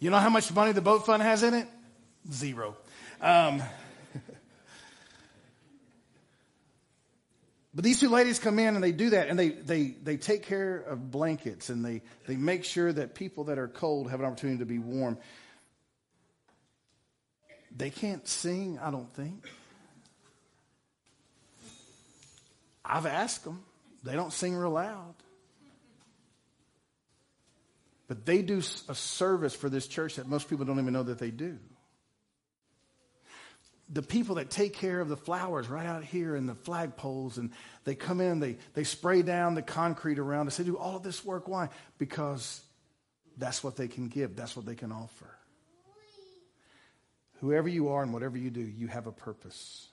You 0.00 0.10
know 0.10 0.18
how 0.18 0.30
much 0.30 0.52
money 0.52 0.72
the 0.72 0.80
boat 0.80 1.06
fund 1.06 1.22
has 1.22 1.44
in 1.44 1.54
it? 1.54 1.68
Zero. 2.32 2.76
Um, 3.20 3.62
But 7.74 7.84
these 7.84 8.00
two 8.00 8.10
ladies 8.10 8.38
come 8.38 8.58
in 8.58 8.74
and 8.74 8.84
they 8.84 8.92
do 8.92 9.10
that 9.10 9.28
and 9.28 9.38
they, 9.38 9.48
they, 9.48 9.94
they 10.02 10.16
take 10.18 10.42
care 10.42 10.76
of 10.76 11.10
blankets 11.10 11.70
and 11.70 11.82
they, 11.84 12.02
they 12.26 12.36
make 12.36 12.64
sure 12.64 12.92
that 12.92 13.14
people 13.14 13.44
that 13.44 13.58
are 13.58 13.68
cold 13.68 14.10
have 14.10 14.20
an 14.20 14.26
opportunity 14.26 14.58
to 14.58 14.66
be 14.66 14.78
warm. 14.78 15.16
They 17.74 17.88
can't 17.88 18.28
sing, 18.28 18.78
I 18.78 18.90
don't 18.90 19.10
think. 19.14 19.46
I've 22.84 23.06
asked 23.06 23.44
them. 23.44 23.62
They 24.02 24.12
don't 24.12 24.32
sing 24.32 24.54
real 24.54 24.72
loud. 24.72 25.14
But 28.06 28.26
they 28.26 28.42
do 28.42 28.58
a 28.88 28.94
service 28.94 29.54
for 29.54 29.70
this 29.70 29.86
church 29.86 30.16
that 30.16 30.28
most 30.28 30.50
people 30.50 30.66
don't 30.66 30.78
even 30.78 30.92
know 30.92 31.04
that 31.04 31.18
they 31.18 31.30
do 31.30 31.58
the 33.92 34.02
people 34.02 34.36
that 34.36 34.48
take 34.48 34.72
care 34.72 35.00
of 35.00 35.08
the 35.08 35.16
flowers 35.16 35.68
right 35.68 35.84
out 35.86 36.02
here 36.02 36.34
and 36.34 36.48
the 36.48 36.54
flagpoles, 36.54 37.36
and 37.36 37.50
they 37.84 37.94
come 37.94 38.20
in, 38.20 38.40
they, 38.40 38.56
they 38.72 38.84
spray 38.84 39.20
down 39.20 39.54
the 39.54 39.62
concrete 39.62 40.18
around 40.18 40.46
us. 40.46 40.56
They 40.56 40.64
do 40.64 40.78
all 40.78 40.96
of 40.96 41.02
this 41.02 41.22
work. 41.24 41.46
Why? 41.46 41.68
Because 41.98 42.62
that's 43.36 43.62
what 43.62 43.76
they 43.76 43.88
can 43.88 44.08
give, 44.08 44.34
that's 44.34 44.56
what 44.56 44.64
they 44.64 44.74
can 44.74 44.92
offer. 44.92 45.26
Whoever 47.40 47.68
you 47.68 47.88
are 47.88 48.02
and 48.02 48.12
whatever 48.12 48.38
you 48.38 48.50
do, 48.50 48.60
you 48.60 48.86
have 48.86 49.06
a 49.06 49.12
purpose. 49.12 49.88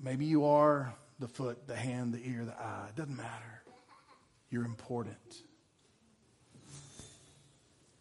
Maybe 0.00 0.24
you 0.24 0.46
are 0.46 0.94
the 1.18 1.28
foot, 1.28 1.66
the 1.66 1.76
hand, 1.76 2.14
the 2.14 2.20
ear, 2.24 2.44
the 2.44 2.54
eye. 2.54 2.86
It 2.90 2.96
doesn't 2.96 3.16
matter. 3.16 3.62
You're 4.50 4.64
important. 4.64 5.42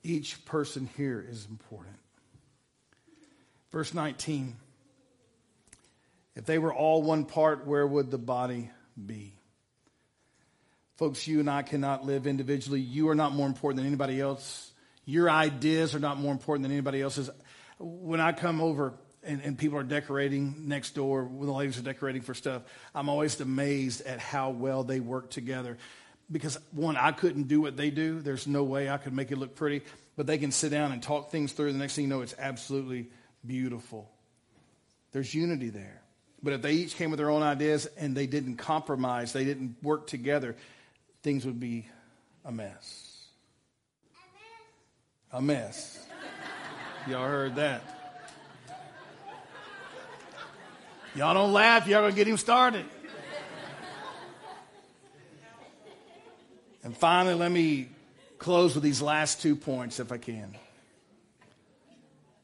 Each 0.04 0.46
person 0.46 0.88
here 0.96 1.26
is 1.28 1.48
important. 1.50 1.98
Verse 3.78 3.94
19. 3.94 4.56
If 6.36 6.48
they 6.48 6.58
were 6.58 6.74
all 6.74 7.04
one 7.04 7.26
part, 7.26 7.68
where 7.68 7.86
would 7.86 8.10
the 8.10 8.18
body 8.18 8.72
be? 9.06 9.36
Folks, 10.96 11.28
you 11.28 11.40
and 11.42 11.48
I 11.48 11.62
cannot 11.62 12.04
live 12.04 12.26
individually. 12.26 12.82
You 12.82 13.10
are 13.10 13.14
not 13.14 13.34
more 13.34 13.46
important 13.46 13.78
than 13.78 13.86
anybody 13.86 14.20
else. 14.20 14.72
Your 15.06 15.30
ideas 15.30 15.94
are 15.94 16.00
not 16.00 16.18
more 16.18 16.32
important 16.32 16.64
than 16.64 16.72
anybody 16.72 17.04
else's. 17.04 17.30
When 17.78 18.20
I 18.20 18.32
come 18.32 18.62
over 18.62 18.96
and, 19.22 19.42
and 19.44 19.56
people 19.56 19.78
are 19.78 19.84
decorating 19.84 20.68
next 20.68 20.96
door, 20.96 21.26
when 21.26 21.46
the 21.46 21.54
ladies 21.54 21.78
are 21.78 21.84
decorating 21.84 22.24
for 22.24 22.34
stuff, 22.34 22.64
I'm 22.96 23.10
always 23.10 23.40
amazed 23.40 24.02
at 24.08 24.18
how 24.18 24.50
well 24.50 24.86
they 24.86 25.02
work 25.02 25.30
together. 25.30 25.78
Because, 26.32 26.58
one, 26.72 26.98
I 26.98 27.12
couldn't 27.12 27.48
do 27.48 27.62
what 27.62 27.78
they 27.78 27.92
do. 27.92 28.22
There's 28.22 28.48
no 28.48 28.64
way 28.64 28.90
I 28.90 28.98
could 28.98 29.14
make 29.14 29.32
it 29.32 29.38
look 29.38 29.54
pretty. 29.54 29.84
But 30.16 30.26
they 30.26 30.40
can 30.40 30.52
sit 30.52 30.72
down 30.72 30.94
and 30.94 31.04
talk 31.04 31.30
things 31.30 31.52
through. 31.52 31.74
The 31.74 31.78
next 31.78 31.94
thing 31.94 32.06
you 32.06 32.10
know, 32.10 32.22
it's 32.22 32.34
absolutely 32.40 33.12
beautiful. 33.48 34.10
There's 35.12 35.34
unity 35.34 35.70
there. 35.70 36.02
But 36.44 36.54
if 36.54 36.62
they 36.62 36.74
each 36.74 36.96
came 36.96 37.10
with 37.10 37.18
their 37.18 37.30
own 37.30 37.42
ideas 37.42 37.88
and 37.98 38.16
they 38.16 38.28
didn't 38.28 38.58
compromise, 38.58 39.34
they 39.34 39.46
didn't 39.46 39.76
work 39.82 40.08
together, 40.08 40.56
things 41.24 41.46
would 41.46 41.60
be 41.60 41.88
a 42.46 42.52
mess. 42.52 43.26
A 45.32 45.42
mess. 45.42 46.06
Y'all 47.10 47.26
heard 47.26 47.56
that. 47.56 47.82
Y'all 51.16 51.34
don't 51.34 51.54
laugh, 51.54 51.88
y'all 51.88 52.02
gonna 52.02 52.14
get 52.14 52.28
him 52.28 52.38
started. 52.38 52.86
And 56.84 56.96
finally, 56.96 57.34
let 57.34 57.52
me 57.52 57.90
close 58.38 58.76
with 58.76 58.84
these 58.84 59.02
last 59.02 59.42
two 59.42 59.56
points 59.56 60.00
if 60.00 60.12
I 60.12 60.18
can 60.18 60.56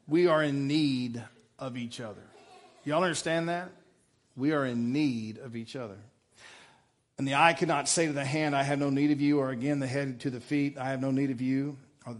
we 0.07 0.27
are 0.27 0.43
in 0.43 0.67
need 0.67 1.23
of 1.59 1.77
each 1.77 1.99
other. 2.01 2.23
Y'all 2.83 3.03
understand 3.03 3.49
that? 3.49 3.69
We 4.35 4.51
are 4.51 4.65
in 4.65 4.91
need 4.91 5.37
of 5.37 5.55
each 5.55 5.75
other. 5.75 5.97
And 7.17 7.27
the 7.27 7.35
eye 7.35 7.53
cannot 7.53 7.87
say 7.87 8.07
to 8.07 8.13
the 8.13 8.25
hand, 8.25 8.55
I 8.55 8.63
have 8.63 8.79
no 8.79 8.89
need 8.89 9.11
of 9.11 9.21
you, 9.21 9.39
or 9.39 9.49
again, 9.49 9.79
the 9.79 9.87
head 9.87 10.21
to 10.21 10.29
the 10.29 10.39
feet, 10.39 10.77
I 10.77 10.89
have 10.89 10.99
no 10.99 11.11
need 11.11 11.31
of 11.31 11.41
you. 11.41 11.77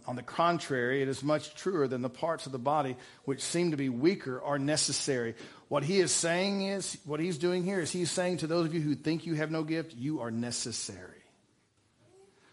On 0.08 0.16
the 0.16 0.24
contrary, 0.24 1.02
it 1.02 1.10
is 1.10 1.22
much 1.24 1.56
truer 1.56 1.90
than 1.90 2.02
the 2.02 2.10
parts 2.10 2.46
of 2.46 2.54
the 2.54 2.60
body 2.60 2.96
which 3.26 3.42
seem 3.42 3.72
to 3.72 3.78
be 3.78 3.90
weaker 3.90 4.42
are 4.42 4.58
necessary. 4.58 5.36
What 5.68 5.84
he 5.84 6.00
is 6.00 6.12
saying 6.12 6.62
is, 6.62 6.98
what 7.04 7.20
he's 7.20 7.38
doing 7.38 7.64
here 7.64 7.82
is 7.82 7.92
he's 7.92 8.12
saying 8.12 8.38
to 8.38 8.48
those 8.48 8.66
of 8.68 8.74
you 8.74 8.80
who 8.80 8.96
think 8.96 9.26
you 9.26 9.34
have 9.34 9.52
no 9.52 9.64
gift, 9.64 9.94
you 9.94 10.22
are 10.22 10.32
necessary. 10.32 11.10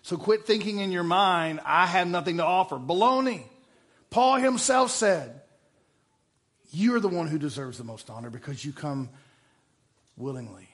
So 0.02 0.16
quit 0.16 0.44
thinking 0.44 0.80
in 0.80 0.90
your 0.90 1.04
mind, 1.04 1.60
I 1.64 1.86
have 1.86 2.08
nothing 2.08 2.38
to 2.38 2.44
offer. 2.44 2.76
Baloney. 2.78 3.44
Paul 4.10 4.36
himself 4.36 4.90
said, 4.90 5.40
You're 6.72 7.00
the 7.00 7.08
one 7.08 7.28
who 7.28 7.38
deserves 7.38 7.78
the 7.78 7.84
most 7.84 8.10
honor 8.10 8.30
because 8.30 8.64
you 8.64 8.72
come 8.72 9.08
willingly, 10.16 10.68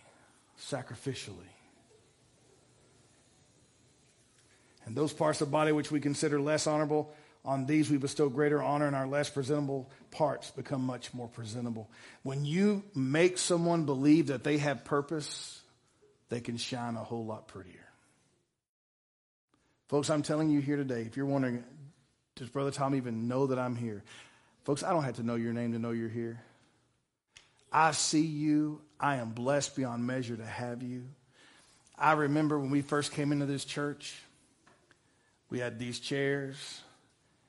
sacrificially. 0.59 1.53
And 4.87 4.97
those 4.97 5.13
parts 5.13 5.41
of 5.41 5.49
the 5.49 5.53
body 5.53 5.73
which 5.73 5.91
we 5.91 6.01
consider 6.01 6.41
less 6.41 6.67
honorable, 6.67 7.13
on 7.45 7.67
these 7.67 7.91
we 7.91 7.99
bestow 7.99 8.29
greater 8.29 8.63
honor, 8.63 8.87
and 8.87 8.97
our 8.97 9.07
less 9.07 9.29
presentable 9.29 9.91
parts 10.11 10.51
become 10.51 10.83
much 10.83 11.13
more 11.13 11.29
presentable. 11.29 11.91
When 12.23 12.45
you 12.45 12.83
make 12.95 13.39
someone 13.39 13.85
believe 13.85 14.29
that 14.29 14.45
they 14.45 14.59
have 14.59 14.85
purpose, 14.85 15.61
they 16.29 16.41
can 16.41 16.57
shine 16.57 16.97
a 16.97 17.05
whole 17.05 17.25
lot 17.25 17.49
prettier. 17.49 17.87
Folks, 19.89 20.11
I'm 20.11 20.23
telling 20.23 20.51
you 20.51 20.61
here 20.61 20.77
today, 20.77 21.03
if 21.03 21.17
you're 21.17 21.27
wondering, 21.27 21.63
does 22.37 22.49
Brother 22.49 22.71
Tom 22.71 22.95
even 22.95 23.29
know 23.29 23.49
that 23.49 23.59
I'm 23.59 23.75
here? 23.75 24.05
Folks, 24.65 24.83
I 24.83 24.93
don't 24.93 25.05
have 25.05 25.17
to 25.17 25.23
know 25.23 25.35
your 25.35 25.53
name 25.53 25.73
to 25.73 25.79
know 25.79 25.91
you're 25.91 26.09
here. 26.09 26.41
I 27.73 27.91
see 27.91 28.25
you. 28.25 28.81
I 29.01 29.17
am 29.17 29.31
blessed 29.31 29.75
beyond 29.75 30.07
measure 30.07 30.37
to 30.37 30.47
have 30.47 30.83
you. 30.83 31.05
I 31.99 32.13
remember 32.13 32.59
when 32.59 32.71
we 32.71 32.83
first 32.83 33.13
came 33.13 33.33
into 33.33 33.47
this 33.47 33.65
church, 33.65 34.15
we 35.51 35.59
had 35.59 35.79
these 35.79 35.99
chairs. 35.99 36.83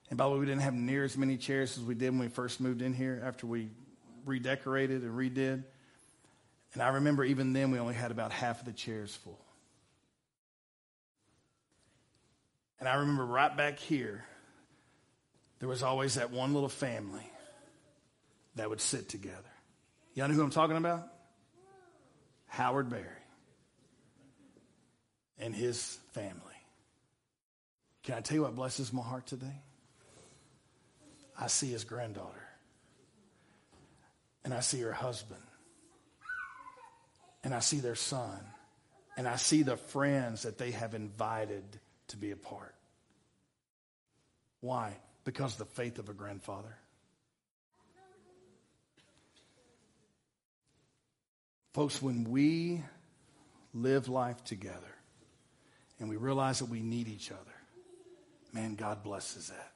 And 0.09 0.17
by 0.17 0.25
the 0.25 0.31
way, 0.31 0.39
we 0.39 0.45
didn't 0.45 0.61
have 0.61 0.73
near 0.73 1.03
as 1.03 1.17
many 1.17 1.37
chairs 1.37 1.77
as 1.77 1.83
we 1.83 1.95
did 1.95 2.11
when 2.11 2.19
we 2.19 2.27
first 2.29 2.61
moved 2.61 2.81
in 2.81 2.93
here 2.93 3.21
after 3.25 3.45
we 3.45 3.69
redecorated 4.25 5.03
and 5.03 5.11
redid. 5.17 5.63
And 6.73 6.81
I 6.81 6.89
remember 6.89 7.25
even 7.25 7.53
then 7.53 7.71
we 7.71 7.79
only 7.79 7.93
had 7.93 8.11
about 8.11 8.31
half 8.31 8.59
of 8.59 8.65
the 8.65 8.73
chairs 8.73 9.15
full. 9.15 9.39
And 12.79 12.87
I 12.87 12.95
remember 12.95 13.25
right 13.25 13.55
back 13.55 13.79
here, 13.79 14.23
there 15.59 15.69
was 15.69 15.83
always 15.83 16.15
that 16.15 16.31
one 16.31 16.53
little 16.53 16.69
family 16.69 17.29
that 18.55 18.69
would 18.69 18.81
sit 18.81 19.09
together. 19.09 19.35
Y'all 20.13 20.27
know 20.27 20.33
who 20.33 20.43
I'm 20.43 20.49
talking 20.49 20.77
about? 20.77 21.07
Howard 22.47 22.89
Berry 22.89 23.05
and 25.39 25.55
his 25.55 25.99
family. 26.13 26.41
Can 28.03 28.15
I 28.15 28.21
tell 28.21 28.35
you 28.35 28.41
what 28.43 28.55
blesses 28.55 28.93
my 28.93 29.01
heart 29.01 29.27
today? 29.27 29.61
I 31.39 31.47
see 31.47 31.69
his 31.71 31.83
granddaughter. 31.83 32.47
And 34.43 34.53
I 34.53 34.61
see 34.61 34.79
her 34.81 34.93
husband. 34.93 35.41
And 37.43 37.53
I 37.53 37.59
see 37.59 37.79
their 37.79 37.95
son. 37.95 38.39
And 39.17 39.27
I 39.27 39.35
see 39.35 39.61
the 39.61 39.77
friends 39.77 40.43
that 40.43 40.57
they 40.57 40.71
have 40.71 40.95
invited 40.95 41.63
to 42.09 42.17
be 42.17 42.31
a 42.31 42.35
part. 42.35 42.73
Why? 44.61 44.95
Because 45.27 45.51
of 45.51 45.57
the 45.59 45.65
faith 45.65 45.99
of 45.99 46.07
a 46.07 46.13
grandfather. 46.13 46.73
Folks, 51.73 52.01
when 52.01 52.23
we 52.23 52.81
live 53.73 54.07
life 54.07 54.41
together 54.45 54.95
and 55.99 56.07
we 56.07 56.15
realize 56.15 56.59
that 56.59 56.69
we 56.69 56.79
need 56.79 57.09
each 57.09 57.29
other, 57.29 57.41
man, 58.53 58.75
God 58.75 59.03
blesses 59.03 59.49
that. 59.49 59.73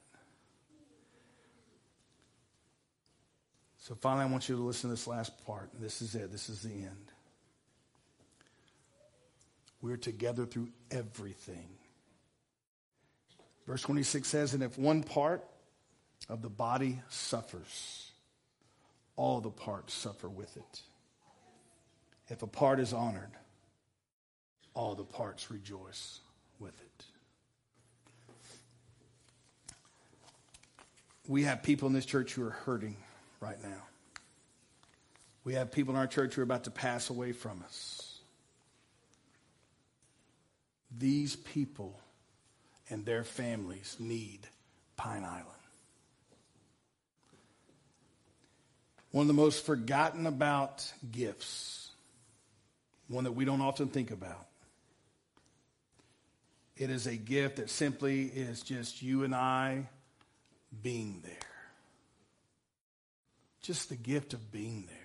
So 3.76 3.94
finally, 3.94 4.24
I 4.24 4.28
want 4.28 4.48
you 4.48 4.56
to 4.56 4.62
listen 4.62 4.88
to 4.88 4.96
this 4.96 5.06
last 5.06 5.44
part. 5.44 5.68
This 5.78 6.00
is 6.00 6.14
it. 6.14 6.32
This 6.32 6.48
is 6.48 6.62
the 6.62 6.72
end. 6.72 7.12
We're 9.82 9.98
together 9.98 10.46
through 10.46 10.70
everything. 10.90 11.68
Verse 13.66 13.82
26 13.82 14.26
says, 14.26 14.54
And 14.54 14.62
if 14.62 14.78
one 14.78 15.02
part 15.02 15.44
of 16.28 16.42
the 16.42 16.48
body 16.48 17.00
suffers, 17.08 18.10
all 19.16 19.40
the 19.40 19.50
parts 19.50 19.94
suffer 19.94 20.28
with 20.28 20.56
it. 20.56 20.80
If 22.28 22.42
a 22.42 22.46
part 22.46 22.80
is 22.80 22.92
honored, 22.92 23.30
all 24.74 24.94
the 24.94 25.04
parts 25.04 25.50
rejoice 25.50 26.20
with 26.58 26.74
it. 26.80 27.04
We 31.28 31.44
have 31.44 31.62
people 31.62 31.88
in 31.88 31.94
this 31.94 32.06
church 32.06 32.32
who 32.34 32.44
are 32.46 32.50
hurting 32.50 32.96
right 33.40 33.62
now. 33.62 33.82
We 35.44 35.54
have 35.54 35.70
people 35.70 35.94
in 35.94 36.00
our 36.00 36.06
church 36.06 36.34
who 36.34 36.40
are 36.40 36.44
about 36.44 36.64
to 36.64 36.70
pass 36.70 37.10
away 37.10 37.32
from 37.32 37.62
us. 37.64 38.18
These 40.96 41.36
people 41.36 41.98
and 42.92 43.06
their 43.06 43.24
families 43.24 43.96
need 43.98 44.40
Pine 44.96 45.24
Island. 45.24 45.46
One 49.12 49.22
of 49.22 49.28
the 49.28 49.34
most 49.34 49.64
forgotten 49.64 50.26
about 50.26 50.92
gifts, 51.10 51.90
one 53.08 53.24
that 53.24 53.32
we 53.32 53.46
don't 53.46 53.62
often 53.62 53.88
think 53.88 54.10
about. 54.10 54.46
It 56.76 56.90
is 56.90 57.06
a 57.06 57.16
gift 57.16 57.56
that 57.56 57.70
simply 57.70 58.24
is 58.24 58.60
just 58.60 59.00
you 59.00 59.24
and 59.24 59.34
I 59.34 59.88
being 60.82 61.22
there. 61.24 61.32
Just 63.62 63.88
the 63.88 63.96
gift 63.96 64.34
of 64.34 64.52
being 64.52 64.84
there. 64.86 65.01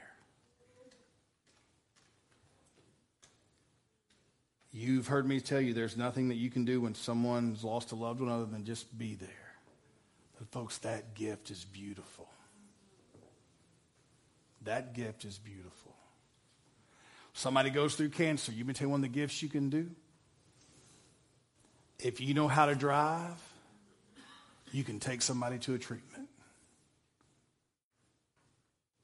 You've 4.71 5.07
heard 5.07 5.27
me 5.27 5.39
tell 5.39 5.61
you 5.61 5.73
there's 5.73 5.97
nothing 5.97 6.29
that 6.29 6.35
you 6.35 6.49
can 6.49 6.65
do 6.65 6.81
when 6.81 6.93
someone's 6.93 7.63
lost 7.63 7.91
a 7.91 7.95
loved 7.95 8.19
one 8.19 8.29
other 8.29 8.45
than 8.45 8.65
just 8.65 8.97
be 8.97 9.15
there. 9.15 9.29
But, 10.37 10.49
folks, 10.49 10.77
that 10.79 11.15
gift 11.15 11.49
is 11.49 11.65
beautiful. 11.65 12.27
That 14.63 14.93
gift 14.93 15.25
is 15.25 15.37
beautiful. 15.37 15.95
Somebody 17.33 17.69
goes 17.69 17.95
through 17.95 18.09
cancer. 18.09 18.51
You 18.51 18.65
can 18.65 18.73
tell 18.73 18.87
you 18.87 18.89
one 18.89 18.99
of 18.99 19.03
the 19.03 19.19
gifts 19.19 19.41
you 19.41 19.49
can 19.49 19.69
do? 19.69 19.89
If 21.99 22.19
you 22.21 22.33
know 22.33 22.47
how 22.47 22.65
to 22.65 22.75
drive, 22.75 23.41
you 24.71 24.83
can 24.83 24.99
take 24.99 25.21
somebody 25.21 25.57
to 25.59 25.73
a 25.73 25.79
treatment. 25.79 26.27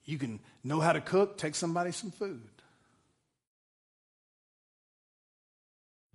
You 0.06 0.17
can 0.17 0.39
know 0.63 0.80
how 0.80 0.93
to 0.93 1.02
cook, 1.02 1.38
take 1.38 1.56
somebody 1.56 1.91
some 1.91 2.12
food. 2.12 2.41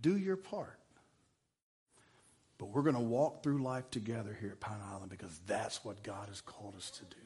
Do 0.01 0.17
your 0.17 0.37
part. 0.37 0.79
But 2.59 2.71
we're 2.71 2.83
going 2.83 2.97
to 2.97 3.01
walk 3.01 3.43
through 3.43 3.63
life 3.63 3.89
together 3.91 4.37
here 4.41 4.51
at 4.51 4.61
Pine 4.61 4.81
Island 4.93 5.11
because 5.11 5.39
that's 5.47 5.85
what 5.85 6.03
God 6.03 6.29
has 6.29 6.41
called 6.41 6.75
us 6.77 6.91
to 6.91 7.05
do. 7.05 7.17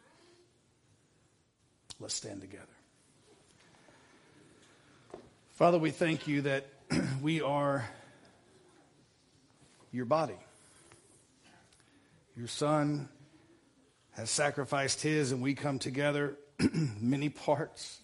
Let's 1.99 2.15
stand 2.15 2.41
together. 2.41 2.67
Father, 5.53 5.79
we 5.79 5.91
thank 5.91 6.27
you 6.27 6.43
that 6.43 6.67
we 7.23 7.41
are 7.41 7.89
your 9.93 10.05
body. 10.05 10.37
Your 12.37 12.49
son 12.49 13.09
has 14.13 14.31
sacrificed 14.31 15.01
his, 15.01 15.33
and 15.33 15.43
we 15.43 15.55
come 15.55 15.79
together, 15.79 16.37
many 17.01 17.29
parts, 17.29 18.01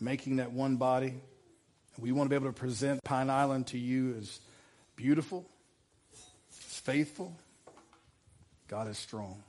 making 0.00 0.36
that 0.36 0.52
one 0.52 0.76
body. 0.76 1.14
We 1.98 2.12
want 2.12 2.30
to 2.30 2.30
be 2.30 2.36
able 2.36 2.52
to 2.52 2.58
present 2.58 3.02
Pine 3.04 3.28
Island 3.28 3.66
to 3.68 3.78
you 3.78 4.14
as 4.18 4.40
beautiful, 4.96 5.44
as 6.12 6.78
faithful. 6.78 7.34
God 8.68 8.88
is 8.88 8.98
strong. 8.98 9.42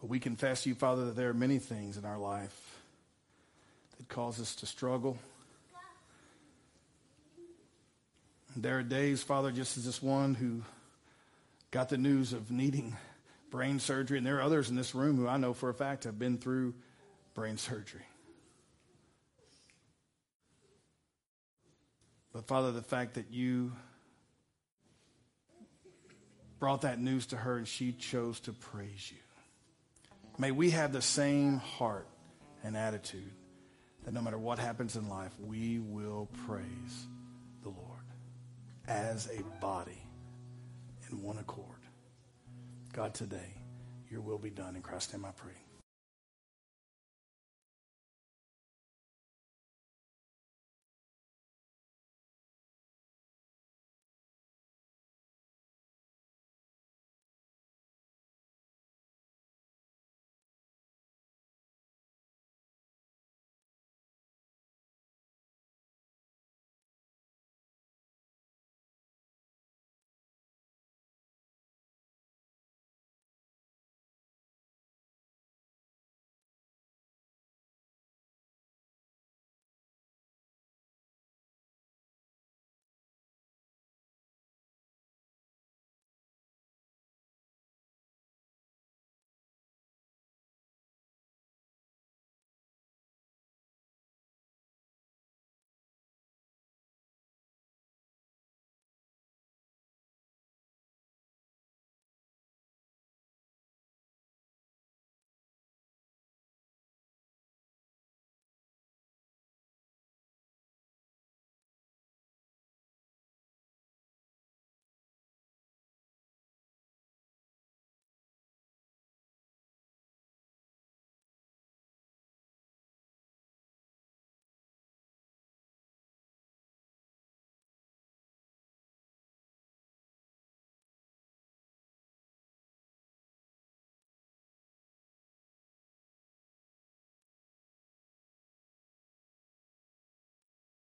But 0.00 0.10
we 0.10 0.20
confess 0.20 0.62
to 0.62 0.68
you, 0.68 0.74
Father, 0.74 1.06
that 1.06 1.16
there 1.16 1.28
are 1.30 1.34
many 1.34 1.58
things 1.58 1.96
in 1.96 2.04
our 2.04 2.18
life 2.18 2.78
that 3.96 4.08
cause 4.08 4.40
us 4.40 4.54
to 4.56 4.66
struggle. 4.66 5.18
There 8.56 8.78
are 8.78 8.82
days, 8.82 9.22
Father, 9.22 9.50
just 9.52 9.76
as 9.76 9.84
this 9.84 10.02
one 10.02 10.34
who 10.34 10.62
got 11.70 11.88
the 11.88 11.98
news 11.98 12.32
of 12.32 12.50
needing 12.50 12.96
brain 13.50 13.78
surgery, 13.78 14.18
and 14.18 14.26
there 14.26 14.38
are 14.38 14.42
others 14.42 14.68
in 14.68 14.76
this 14.76 14.94
room 14.94 15.16
who 15.16 15.28
I 15.28 15.36
know 15.36 15.54
for 15.54 15.68
a 15.68 15.74
fact 15.74 16.04
have 16.04 16.18
been 16.18 16.38
through 16.38 16.74
brain 17.34 17.56
surgery. 17.56 18.02
But 22.32 22.46
Father, 22.46 22.72
the 22.72 22.82
fact 22.82 23.14
that 23.14 23.30
you 23.30 23.72
brought 26.58 26.82
that 26.82 27.00
news 27.00 27.26
to 27.26 27.36
her 27.36 27.56
and 27.56 27.68
she 27.68 27.92
chose 27.92 28.40
to 28.40 28.52
praise 28.52 29.10
you. 29.10 29.18
May 30.38 30.50
we 30.50 30.70
have 30.70 30.92
the 30.92 31.02
same 31.02 31.58
heart 31.58 32.08
and 32.62 32.76
attitude 32.76 33.32
that 34.04 34.12
no 34.12 34.20
matter 34.20 34.38
what 34.38 34.58
happens 34.58 34.96
in 34.96 35.08
life, 35.08 35.32
we 35.40 35.78
will 35.78 36.28
praise 36.46 37.06
the 37.62 37.68
Lord 37.68 37.98
as 38.86 39.28
a 39.28 39.42
body 39.60 40.02
in 41.10 41.22
one 41.22 41.38
accord. 41.38 41.66
God, 42.92 43.14
today, 43.14 43.54
your 44.10 44.20
will 44.20 44.38
be 44.38 44.50
done. 44.50 44.76
In 44.76 44.82
Christ's 44.82 45.12
name 45.12 45.24
I 45.24 45.30
pray. 45.32 45.52